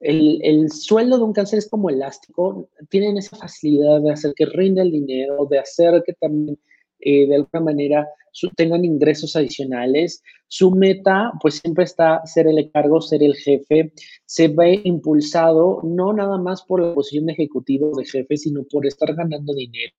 [0.00, 4.82] el, sueldo de un cáncer es como elástico, tienen esa facilidad de hacer que rinda
[4.82, 6.58] el dinero, de hacer que también
[7.00, 8.08] eh, de alguna manera
[8.56, 10.22] tengan ingresos adicionales.
[10.48, 13.92] Su meta, pues siempre está ser el cargo, ser el jefe.
[14.24, 18.86] Se ve impulsado no nada más por la posición de ejecutivo de jefe, sino por
[18.86, 19.92] estar ganando dinero.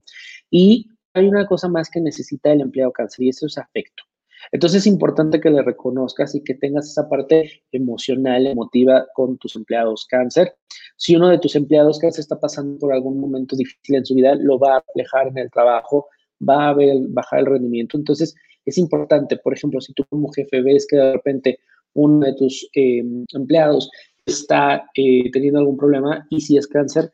[0.50, 4.04] Y hay una cosa más que necesita el empleado cáncer y eso es afecto.
[4.52, 9.56] Entonces es importante que le reconozcas y que tengas esa parte emocional, emotiva con tus
[9.56, 10.54] empleados cáncer.
[10.96, 14.34] Si uno de tus empleados cáncer está pasando por algún momento difícil en su vida,
[14.34, 16.08] lo va a reflejar en el trabajo,
[16.46, 17.96] va a ver, bajar el rendimiento.
[17.96, 18.34] Entonces
[18.64, 21.58] es importante, por ejemplo, si tú como jefe ves que de repente
[21.94, 23.90] uno de tus em, empleados
[24.26, 27.12] está eh, teniendo algún problema y si es cáncer,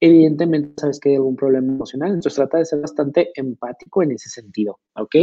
[0.00, 2.10] evidentemente sabes que hay algún problema emocional.
[2.10, 5.16] Entonces trata de ser bastante empático en ese sentido, ¿ok?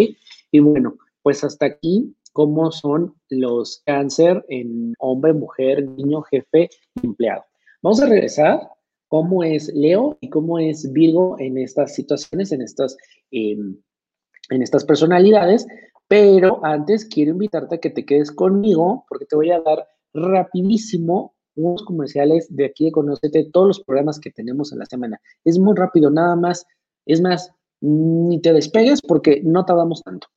[0.52, 6.69] Y bueno, pues hasta aquí, cómo son los cáncer en hombre, mujer, niño, jefe,
[7.01, 7.43] empleado.
[7.82, 8.69] Vamos a regresar
[9.07, 12.95] cómo es Leo y cómo es Virgo en estas situaciones, en estas,
[13.32, 13.78] em,
[14.49, 15.67] en estas personalidades.
[16.07, 21.36] Pero antes quiero invitarte a que te quedes conmigo porque te voy a dar rapidísimo
[21.55, 25.19] unos comerciales de aquí de Conocete, todos los programas que tenemos en la semana.
[25.43, 26.65] Es muy rápido, nada más.
[27.05, 27.51] Es más,
[27.82, 30.28] ni te despegues porque no tardamos tanto.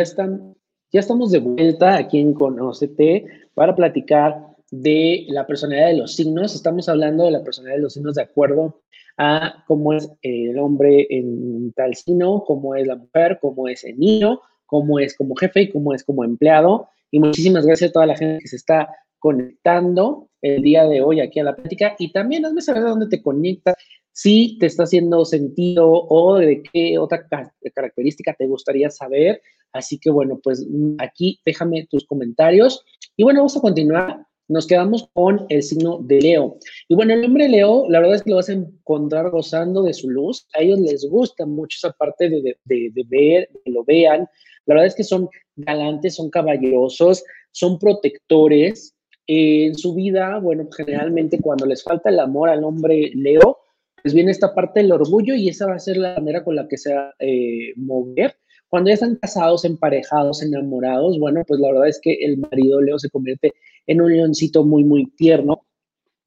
[0.00, 0.56] Ya, están,
[0.92, 6.54] ya estamos de vuelta aquí en Conocete para platicar de la personalidad de los signos.
[6.54, 8.80] Estamos hablando de la personalidad de los signos de acuerdo
[9.18, 13.98] a cómo es el hombre en tal signo, cómo es la mujer, cómo es el
[13.98, 16.88] niño, cómo es como jefe y cómo es como empleado.
[17.10, 18.88] Y muchísimas gracias a toda la gente que se está
[19.18, 21.94] conectando el día de hoy aquí a la plática.
[21.98, 23.74] Y también hazme saber de dónde te conectas,
[24.12, 27.26] si te está haciendo sentido o de qué otra
[27.74, 29.42] característica te gustaría saber.
[29.72, 32.84] Así que bueno, pues mm, aquí déjame tus comentarios.
[33.16, 34.26] Y bueno, vamos a continuar.
[34.48, 36.58] Nos quedamos con el signo de Leo.
[36.88, 39.94] Y bueno, el hombre Leo, la verdad es que lo vas a encontrar gozando de
[39.94, 40.48] su luz.
[40.54, 44.28] A ellos les gusta mucho esa parte de, de ver, que lo vean.
[44.66, 48.94] La verdad es que son galantes, son caballerosos, son protectores.
[49.26, 53.58] en su vida, bueno, generalmente cuando les falta el amor al hombre Leo,
[54.02, 56.66] pues viene esta parte del orgullo y esa va a ser la manera con la
[56.66, 58.36] que se va a eh, mover.
[58.70, 62.98] Cuando ya están casados, emparejados, enamorados, bueno, pues la verdad es que el marido Leo
[63.00, 63.52] se convierte
[63.86, 65.66] en un leoncito muy, muy tierno.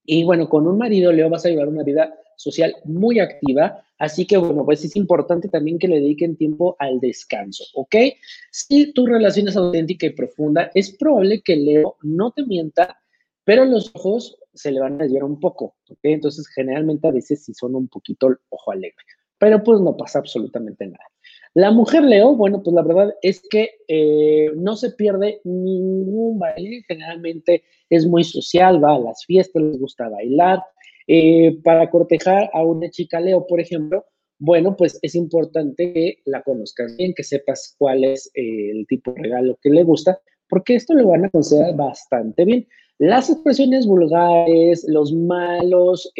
[0.03, 4.27] Y bueno, con un marido Leo vas a llevar una vida social muy activa, así
[4.27, 7.95] que bueno, pues es importante también que le dediquen tiempo al descanso, ¿ok?
[8.51, 12.97] Si tu relación es auténtica y profunda, es probable que Leo no te mienta,
[13.45, 15.99] pero los ojos se le van a desviar un poco, ¿ok?
[16.03, 19.05] Entonces, generalmente a veces sí son un poquito ojo alegre,
[19.37, 21.12] pero pues no pasa absolutamente nada.
[21.55, 26.83] La mujer Leo, bueno, pues la verdad es que eh, no se pierde ningún baile,
[26.87, 30.63] generalmente es muy social, va a las fiestas, les gusta bailar.
[31.05, 34.03] Eh, para cortejar a una chica Leo, por ejemplo,
[34.39, 39.11] bueno, pues es importante que la conozcas bien, que sepas cuál es eh, el tipo
[39.11, 42.67] de regalo que le gusta, porque esto lo van a considerar bastante bien.
[42.97, 46.11] Las expresiones vulgares, los malos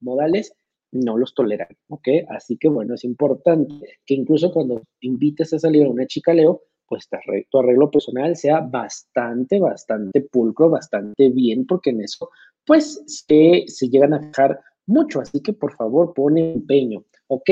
[0.00, 0.52] modales,
[0.92, 2.08] no los toleran, ¿ok?
[2.28, 3.74] Así que bueno, es importante
[4.04, 7.08] que incluso cuando invites a salir a una chica Leo, pues
[7.50, 12.30] tu arreglo personal sea bastante, bastante pulcro, bastante bien, porque en eso,
[12.64, 17.50] pues, se, se llegan a fijar mucho, así que por favor, pone empeño, ¿ok?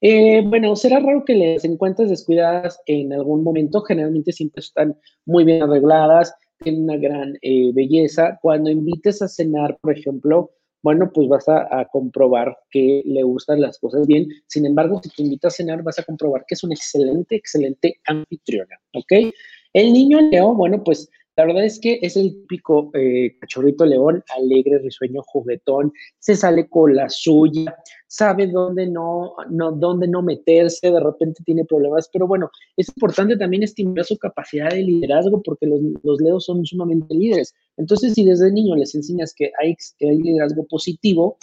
[0.00, 5.44] Eh, bueno, será raro que les encuentres descuidadas en algún momento, generalmente siempre están muy
[5.44, 8.38] bien arregladas, tienen una gran eh, belleza.
[8.42, 10.50] Cuando invites a cenar, por ejemplo,
[10.82, 14.28] bueno, pues vas a, comprobar que le gustan las cosas bien.
[14.46, 18.00] Sin embargo, si te invita a cenar, vas a comprobar que es una excelente, excelente
[18.06, 19.32] anfitriona, ¿ok?
[19.72, 24.24] El niño Leo, bueno, pues la verdad es que es el típico eh, cachorrito león,
[24.36, 27.76] alegre, risueño, juguetón, se sale con la suya,
[28.08, 33.36] sabe dónde no, no, dónde no meterse, de repente tiene problemas, pero bueno, es importante
[33.36, 37.54] también estimular su capacidad de liderazgo porque los, los leos son sumamente líderes.
[37.76, 41.38] Entonces, si desde niño les enseñas que hay, que hay liderazgo positivo,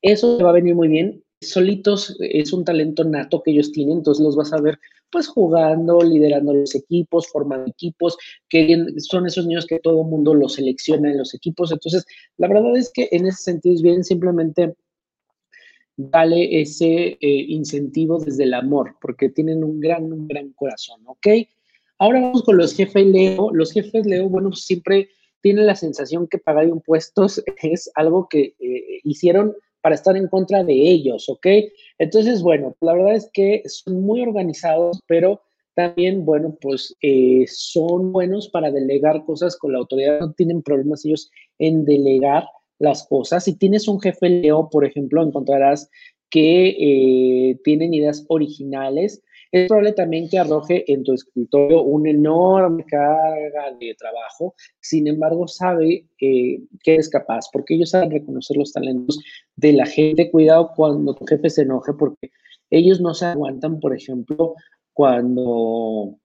[0.00, 3.98] eso te va a venir muy bien solitos es un talento nato que ellos tienen,
[3.98, 4.78] entonces los vas a ver
[5.10, 8.16] pues jugando, liderando los equipos, formando equipos,
[8.48, 11.72] que son esos niños que todo el mundo los selecciona en los equipos.
[11.72, 12.04] Entonces,
[12.36, 14.74] la verdad es que en ese sentido es bien simplemente
[15.96, 21.26] dale ese eh, incentivo desde el amor, porque tienen un gran, un gran corazón, ¿ok?
[21.98, 23.50] Ahora vamos con los jefes Leo.
[23.52, 25.08] Los jefes Leo, bueno, siempre
[25.40, 29.54] tienen la sensación que pagar impuestos es algo que eh, hicieron
[29.86, 31.46] para estar en contra de ellos, ¿ok?
[31.98, 35.42] Entonces, bueno, la verdad es que son muy organizados, pero
[35.76, 41.04] también, bueno, pues eh, son buenos para delegar cosas con la autoridad, no tienen problemas
[41.04, 41.30] ellos
[41.60, 42.48] en delegar
[42.80, 43.44] las cosas.
[43.44, 45.88] Si tienes un jefe Leo, por ejemplo, encontrarás
[46.30, 49.22] que eh, tienen ideas originales,
[49.52, 55.46] es probable también que arroje en tu escritorio una enorme carga de trabajo, sin embargo
[55.46, 59.18] sabe eh, que es capaz, porque ellos saben reconocer los talentos
[59.56, 60.30] de la gente.
[60.30, 62.30] Cuidado cuando tu jefe se enoje, porque
[62.70, 64.54] ellos no se aguantan, por ejemplo,
[64.92, 66.18] cuando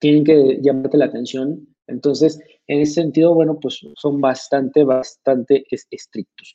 [0.00, 1.66] tienen que llamarte la atención.
[1.86, 6.54] Entonces, en ese sentido, bueno, pues son bastante, bastante estrictos.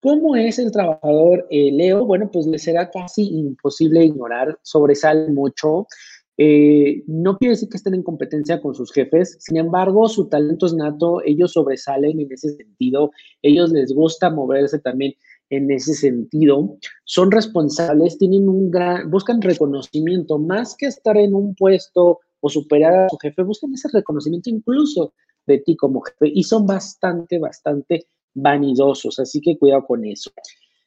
[0.00, 2.04] ¿Cómo es el trabajador eh, Leo?
[2.04, 5.88] Bueno, pues le será casi imposible ignorar, sobresale mucho.
[6.36, 10.66] Eh, no quiere decir que estén en competencia con sus jefes, sin embargo, su talento
[10.66, 13.10] es nato, ellos sobresalen en ese sentido,
[13.42, 15.14] ellos les gusta moverse también
[15.50, 21.56] en ese sentido, son responsables, tienen un gran, buscan reconocimiento, más que estar en un
[21.56, 26.44] puesto o superar a su jefe, buscan ese reconocimiento incluso de ti como jefe y
[26.44, 30.30] son bastante, bastante vanidosos, así que cuidado con eso.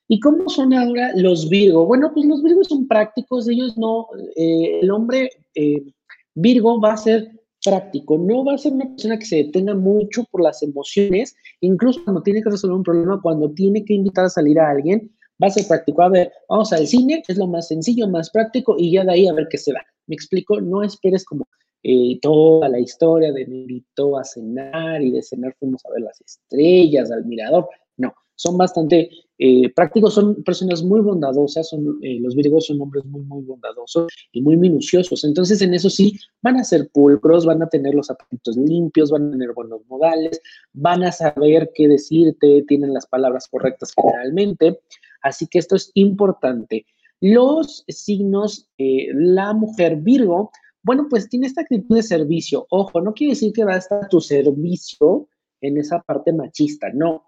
[0.07, 1.85] ¿Y cómo son ahora los Virgo?
[1.85, 5.83] Bueno, pues los Virgos son prácticos, ellos no, eh, el hombre eh,
[6.35, 7.31] Virgo va a ser
[7.63, 12.03] práctico, no va a ser una persona que se detenga mucho por las emociones, incluso
[12.03, 15.11] cuando tiene que resolver un problema, cuando tiene que invitar a salir a alguien,
[15.41, 16.01] va a ser práctico.
[16.01, 19.27] A ver, vamos al cine, es lo más sencillo, más práctico, y ya de ahí
[19.27, 19.81] a ver qué se va.
[20.07, 21.47] Me explico, no esperes como
[21.83, 26.01] eh, toda la historia de me invitó a cenar y de cenar fuimos a ver
[26.01, 27.67] las estrellas, al mirador.
[27.97, 29.09] No, son bastante
[29.39, 34.11] eh, prácticos, son personas muy bondadosas, son, eh, los virgos son hombres muy, muy bondadosos
[34.31, 35.23] y muy minuciosos.
[35.23, 39.29] Entonces, en eso sí, van a ser pulcros, van a tener los zapatos limpios, van
[39.29, 40.39] a tener buenos modales,
[40.73, 44.79] van a saber qué decirte, tienen las palabras correctas generalmente.
[45.23, 46.85] Así que esto es importante.
[47.19, 50.51] Los signos, la mujer Virgo,
[50.83, 52.65] bueno, pues tiene esta actitud de servicio.
[52.69, 55.27] Ojo, no quiere decir que va a estar tu servicio
[55.61, 57.25] en esa parte machista, no.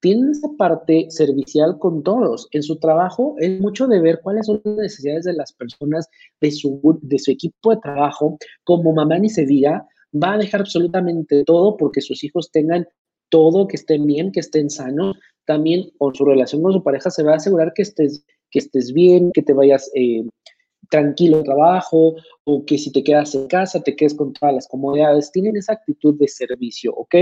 [0.00, 2.48] Tiene esa parte servicial con todos.
[2.52, 6.08] En su trabajo es mucho de ver cuáles son las necesidades de las personas
[6.40, 8.38] de su, de su equipo de trabajo.
[8.64, 12.86] Como mamá ni se diga, va a dejar absolutamente todo porque sus hijos tengan
[13.28, 15.16] todo, que estén bien, que estén sanos.
[15.44, 18.92] También con su relación con su pareja se va a asegurar que estés, que estés
[18.92, 20.24] bien, que te vayas eh,
[20.90, 25.30] tranquilo trabajo o que si te quedas en casa te quedes con todas las comodidades.
[25.32, 27.14] Tienen esa actitud de servicio, ¿ok?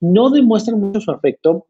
[0.00, 1.66] No demuestran mucho su afecto.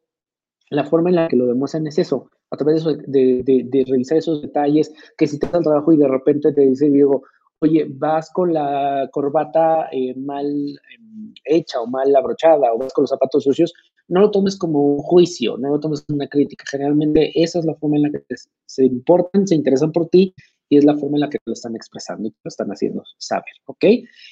[0.70, 4.92] La forma en la que lo demuestran es eso, a través de, revisar esos detalles,
[5.18, 7.24] que si te das el trabajo y de repente te dice Diego,
[7.58, 13.02] oye, vas con la corbata eh, mal em, hecha o mal abrochada o vas con
[13.02, 13.74] los zapatos sucios,
[14.06, 16.64] no lo tomes como un juicio, no lo tomes como una crítica.
[16.70, 18.22] Generalmente esa es la forma en la que
[18.66, 20.34] se importan, se interesan por ti
[20.70, 23.52] y es la forma en la que lo están expresando y lo están haciendo saber,
[23.66, 23.84] ¿ok?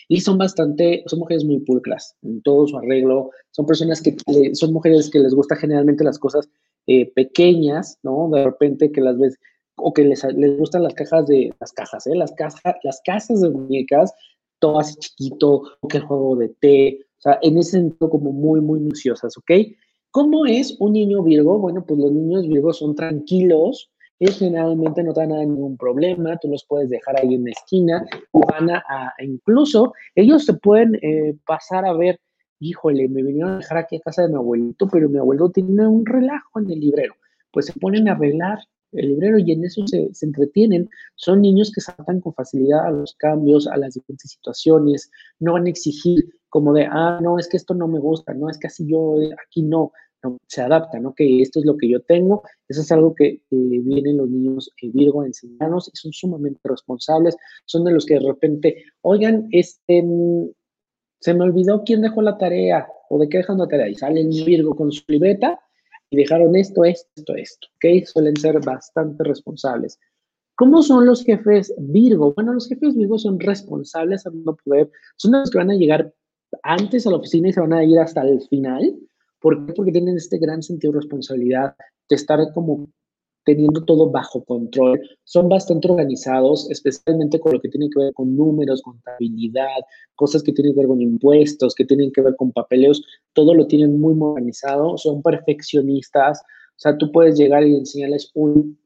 [0.09, 4.17] Y son bastante, son mujeres muy pulcras en todo su arreglo, son personas que,
[4.55, 6.49] son mujeres que les gusta generalmente las cosas
[6.87, 8.31] eh, pequeñas, ¿no?
[8.33, 9.37] De repente que las ves,
[9.77, 12.15] o que les, les gustan las cajas de, las cajas, ¿eh?
[12.15, 14.15] Las, cajas, las casas de muñecas,
[14.61, 18.61] todo así chiquito, que el juego de té, o sea, en ese sentido como muy,
[18.61, 19.51] muy minuciosas, ¿ok?
[20.13, 21.59] ¿Cómo es un niño Virgo?
[21.59, 26.49] Bueno, pues los niños Virgo son tranquilos, ellos generalmente no te dan ningún problema, tú
[26.49, 31.85] los puedes dejar ahí en la esquina van a, incluso ellos se pueden eh, pasar
[31.85, 32.21] a ver,
[32.61, 35.87] híjole, me vinieron a dejar aquí a casa de mi abuelito, pero mi abuelo tiene
[35.87, 37.15] un relajo en el librero.
[37.53, 38.59] Pues se ponen a arreglar
[38.93, 40.89] el librero y en eso se, se, entretienen.
[41.15, 45.53] Son niños que se adaptan con facilidad a los cambios, a las diferentes situaciones, no
[45.53, 48.59] van a exigir como de, ah, no, es que esto no me gusta, no, es
[48.59, 49.17] que así yo
[49.47, 49.93] aquí no
[50.47, 51.15] se adaptan, ¿no?
[51.15, 54.91] Que esto es lo que yo tengo, eso es algo que vienen los niños eh,
[54.93, 60.03] Virgo a enseñarnos y son sumamente responsables, son de los que de repente, oigan, este,
[60.03, 60.49] mm,
[61.21, 64.21] se me olvidó quién dejó la tarea o de qué dejan la tarea y sale
[64.21, 65.61] el Virgo con su libreta
[66.11, 68.05] y dejaron esto, esto, esto, ¿ok?
[68.07, 69.99] Suelen ser bastante responsables.
[70.55, 72.33] ¿Cómo son los jefes Virgo?
[72.35, 76.13] Bueno, los jefes Virgo son responsables a no poder, son los que van a llegar
[76.63, 78.99] antes a la oficina y se van a ir hasta el final.
[79.41, 79.73] ¿Por qué?
[79.73, 81.75] Porque tienen este gran sentido de responsabilidad
[82.09, 82.89] de estar como
[83.49, 85.01] teniendo todo bajo control.
[85.25, 89.81] Son bastante organizados, especialmente con lo que tiene que ver con números, contabilidad,
[90.17, 93.03] cosas que tienen que ver con impuestos, que tienen que ver con papeleos.
[93.33, 96.41] Todo lo tienen muy organizado, son perfeccionistas.
[96.41, 98.79] O sea, tú puedes llegar y enseñarles un,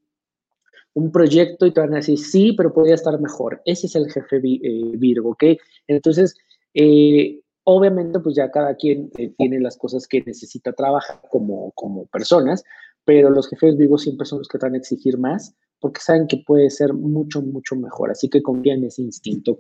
[0.95, 3.61] un proyecto y te van a decir, sí, pero podría estar mejor.
[3.65, 5.45] Ese es el jefe eh, Virgo, ¿ok?
[5.89, 6.37] Entonces,
[6.75, 12.07] eh, Obviamente, pues ya cada quien eh, tiene las cosas que necesita trabajar como, como
[12.07, 12.65] personas,
[13.05, 16.43] pero los jefes vivos siempre son los que van a exigir más porque saben que
[16.47, 18.13] puede ser mucho, mucho mejor.
[18.13, 19.59] Así que confían en ese instinto.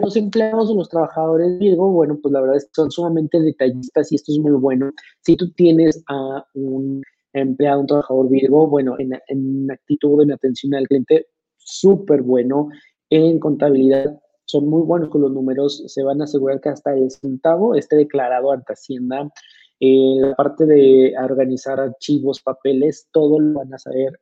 [0.00, 4.10] Los empleados o los trabajadores Virgo, bueno, pues la verdad es que son sumamente detallistas
[4.12, 4.92] y esto es muy bueno.
[5.22, 10.74] Si tú tienes a un empleado, un trabajador Virgo, bueno, en, en actitud, en atención
[10.74, 11.26] al cliente,
[11.58, 12.68] súper bueno.
[13.10, 17.10] En contabilidad, son muy buenos con los números, se van a asegurar que hasta el
[17.10, 19.30] centavo esté declarado ante Hacienda.
[19.78, 24.18] Eh, la parte de organizar archivos, papeles, todo lo van a saber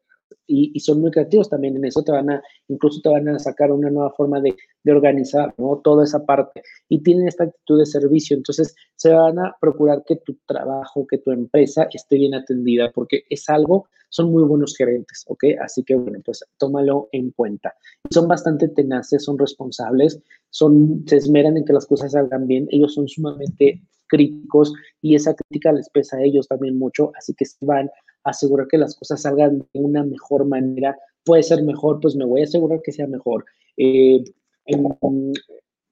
[0.47, 3.73] y, son muy creativos también en eso, te van a, incluso te van a sacar
[3.73, 5.81] una nueva forma de, de, organizar, ¿no?
[5.83, 6.63] Toda esa parte.
[6.89, 11.19] Y tienen esta actitud de servicio, entonces se van a procurar que tu trabajo, que
[11.19, 15.45] tu empresa esté bien atendida, porque es algo, son muy buenos gerentes, ¿ok?
[15.61, 17.75] Así que bueno, pues tómalo en cuenta.
[18.11, 20.21] Son bastante tenaces, son responsables,
[20.51, 24.73] son, se esmeran en que las cosas salgan bien, ellos son sumamente críticos
[25.03, 27.91] y esa crítica les pesa a ellos también mucho, así que van
[28.31, 30.97] asegurar que las cosas salgan de una mejor manera.
[31.24, 33.45] Puede ser mejor, pues me voy a asegurar que sea mejor.
[33.77, 34.24] Eh,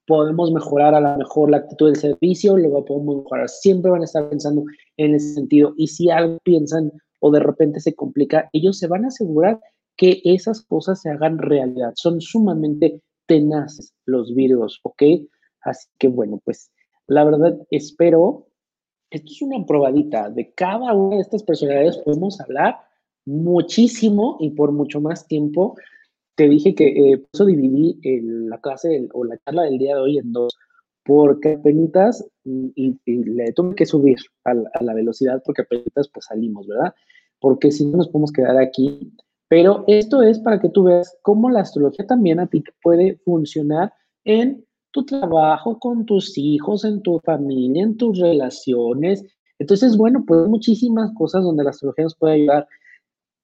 [0.06, 3.48] podemos mejorar a lo mejor la actitud del servicio, luego podemos mejorar.
[3.48, 4.64] Siempre van a estar pensando
[4.96, 5.74] en ese sentido.
[5.76, 9.60] Y si algo piensan o de repente se complica, ellos se van a asegurar
[9.96, 11.92] que esas cosas se hagan realidad.
[11.94, 15.02] Son sumamente tenaces los virus, ¿ok?
[15.62, 16.70] Así que bueno, pues
[17.06, 18.46] la verdad espero
[19.14, 20.28] esto es una probadita.
[20.30, 22.78] De cada una de estas personalidades podemos hablar
[23.24, 25.76] muchísimo y por mucho más tiempo.
[26.34, 30.00] Te dije que eh, por eso dividí la clase o la charla del día de
[30.00, 30.56] hoy en dos,
[31.04, 36.92] porque apenas y, le tuve que subir a la, velocidad porque apenas pues salimos, ¿verdad?
[37.40, 39.12] Porque si no nos podemos quedar aquí.
[39.48, 43.92] Pero esto es para que tú veas cómo la astrología también a ti puede funcionar
[44.24, 49.24] en tu trabajo, con tus hijos, en tu familia, en tus relaciones.
[49.58, 52.68] Entonces, bueno, pues muchísimas cosas donde la astrología nos puede ayudar.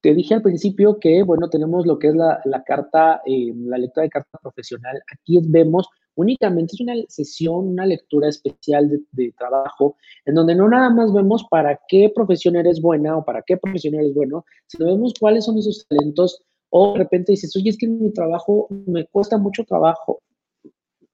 [0.01, 4.05] Te dije al principio que, bueno, tenemos lo que es la, carta, eh, la lectura
[4.05, 5.03] de carta profesional.
[5.13, 9.97] Aquí vemos únicamente es una sesión, una lectura especial de, trabajo,
[10.27, 13.95] en donde no nada más vemos para qué profesión eres buena o para qué profesión
[13.95, 17.89] eres bueno, sino vemos cuáles son esos talentos o de repente dices, oye, es que
[17.89, 20.21] mi trabajo me cuesta mucho trabajo,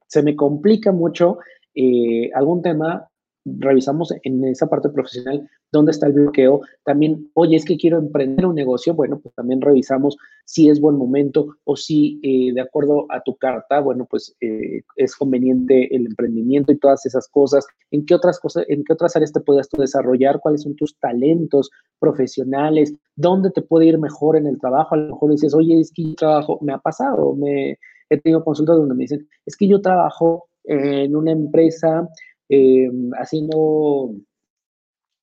[0.07, 1.39] se me complica mucho
[1.75, 3.09] eh, algún tema,
[3.45, 6.61] revisamos en esa parte profesional dónde está el bloqueo.
[6.85, 8.95] También, oye, es que quiero emprender un negocio.
[8.95, 13.37] Bueno, pues también revisamos si es buen momento o si eh, de acuerdo a tu
[13.37, 17.67] carta, bueno, pues eh, es conveniente el emprendimiento y todas esas cosas.
[17.91, 20.41] ¿En qué otras cosas, en qué otras áreas te puedes desarrollar?
[20.41, 22.95] ¿Cuáles son tus talentos profesionales?
[23.17, 24.95] ¿Dónde te puede ir mejor en el trabajo?
[24.95, 27.79] A lo mejor dices, oye, es que trabajo, me ha pasado, me
[28.11, 32.09] he tenido consultas donde me dicen, es que yo trabajo en una empresa
[32.49, 34.15] eh, haciendo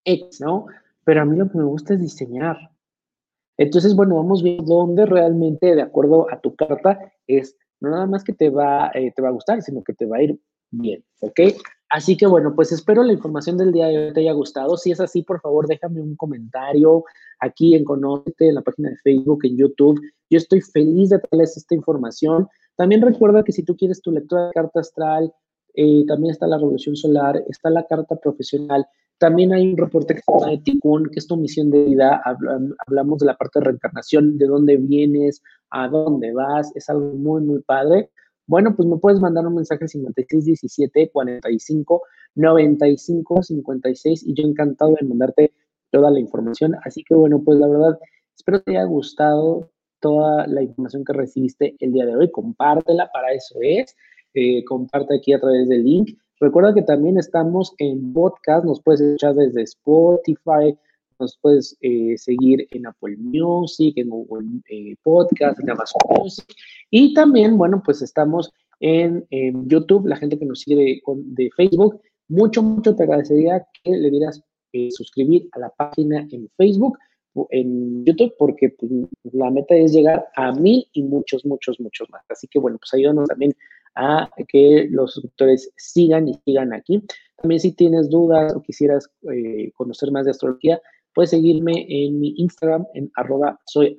[0.06, 0.66] X, ¿no?
[1.06, 2.58] Pero a mí lo que me gusta es diseñar.
[3.58, 8.24] Entonces, bueno, vamos viendo dónde realmente, de acuerdo a tu carta, es no nada más
[8.24, 10.40] que te va, eh, te va a gustar, sino que te va a ir
[10.72, 11.40] bien, ¿ok?
[11.90, 14.78] Así que bueno, pues espero la información del día de hoy te haya gustado.
[14.78, 17.04] Si es así, por favor, déjame un comentario
[17.40, 20.02] aquí en Conócete, en la página de Facebook, en YouTube.
[20.30, 22.48] Yo estoy feliz de darles esta información.
[22.76, 25.34] También recuerda que si tú quieres tu lectura de carta astral,
[25.76, 28.86] eh, también está la revolución solar, está la carta profesional,
[29.18, 32.22] también hay un reporte que se llama de Tikkun, que es tu misión de vida,
[32.86, 37.42] hablamos de la parte de reencarnación, de dónde vienes, a dónde vas, es algo muy,
[37.42, 38.10] muy padre.
[38.48, 42.04] Bueno, pues me puedes mandar un mensaje 5617 45
[42.36, 45.54] 95 56 y yo encantado de mandarte
[45.90, 46.76] toda la información.
[46.84, 48.00] Así que bueno, pues la verdad,
[48.36, 49.70] espero te haya gustado
[50.04, 52.30] toda la información que recibiste el día de hoy.
[52.30, 53.96] Compártela, para eso es.
[54.34, 56.18] Eh, comparte aquí a través del link.
[56.40, 60.78] Recuerda que también estamos en podcast, nos puedes escuchar desde Spotify,
[61.20, 66.46] nos puedes eh, seguir en Apple Music, en Google eh, Podcast, en Amazon Music.
[66.90, 68.52] Y también, bueno, pues estamos
[68.82, 69.26] en,
[69.68, 72.02] YouTube, la gente que nos sigue de, Facebook.
[72.28, 74.44] Mucho, mucho te agradecería que le dieras
[74.90, 76.98] suscribir a la página en Facebook
[77.50, 78.92] en YouTube porque pues,
[79.34, 82.24] la meta es llegar a mil y muchos, muchos, muchos más.
[82.30, 83.54] Así que bueno, pues ayúdanos también
[83.96, 87.04] a que los suscriptores sigan y sigan aquí.
[87.38, 90.82] También si tienes dudas o quisieras eh, conocer más de astrología,
[91.14, 93.96] puedes seguirme en mi Instagram en arroba soy.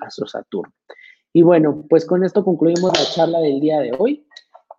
[1.32, 4.26] Y bueno, pues con esto concluimos la charla del día de hoy.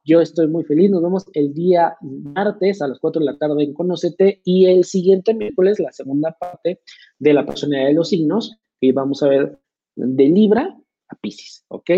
[0.06, 0.92] Yo estoy muy feliz.
[0.92, 4.84] Nos vemos el día martes a las 4 de la tarde en Conocete y el
[4.84, 6.80] siguiente miércoles la segunda parte
[7.18, 9.60] de la personalidad de los signos y vamos a ver
[9.96, 10.78] de Libra
[11.10, 11.90] a Pisces, ¿ok?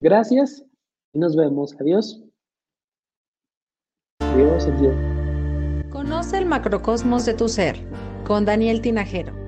[0.00, 0.62] Gracias
[1.14, 1.74] y nos vemos.
[1.80, 2.22] Adiós.
[5.90, 7.76] Conoce el macrocosmos de tu ser
[8.26, 9.41] con Daniel Tinajero.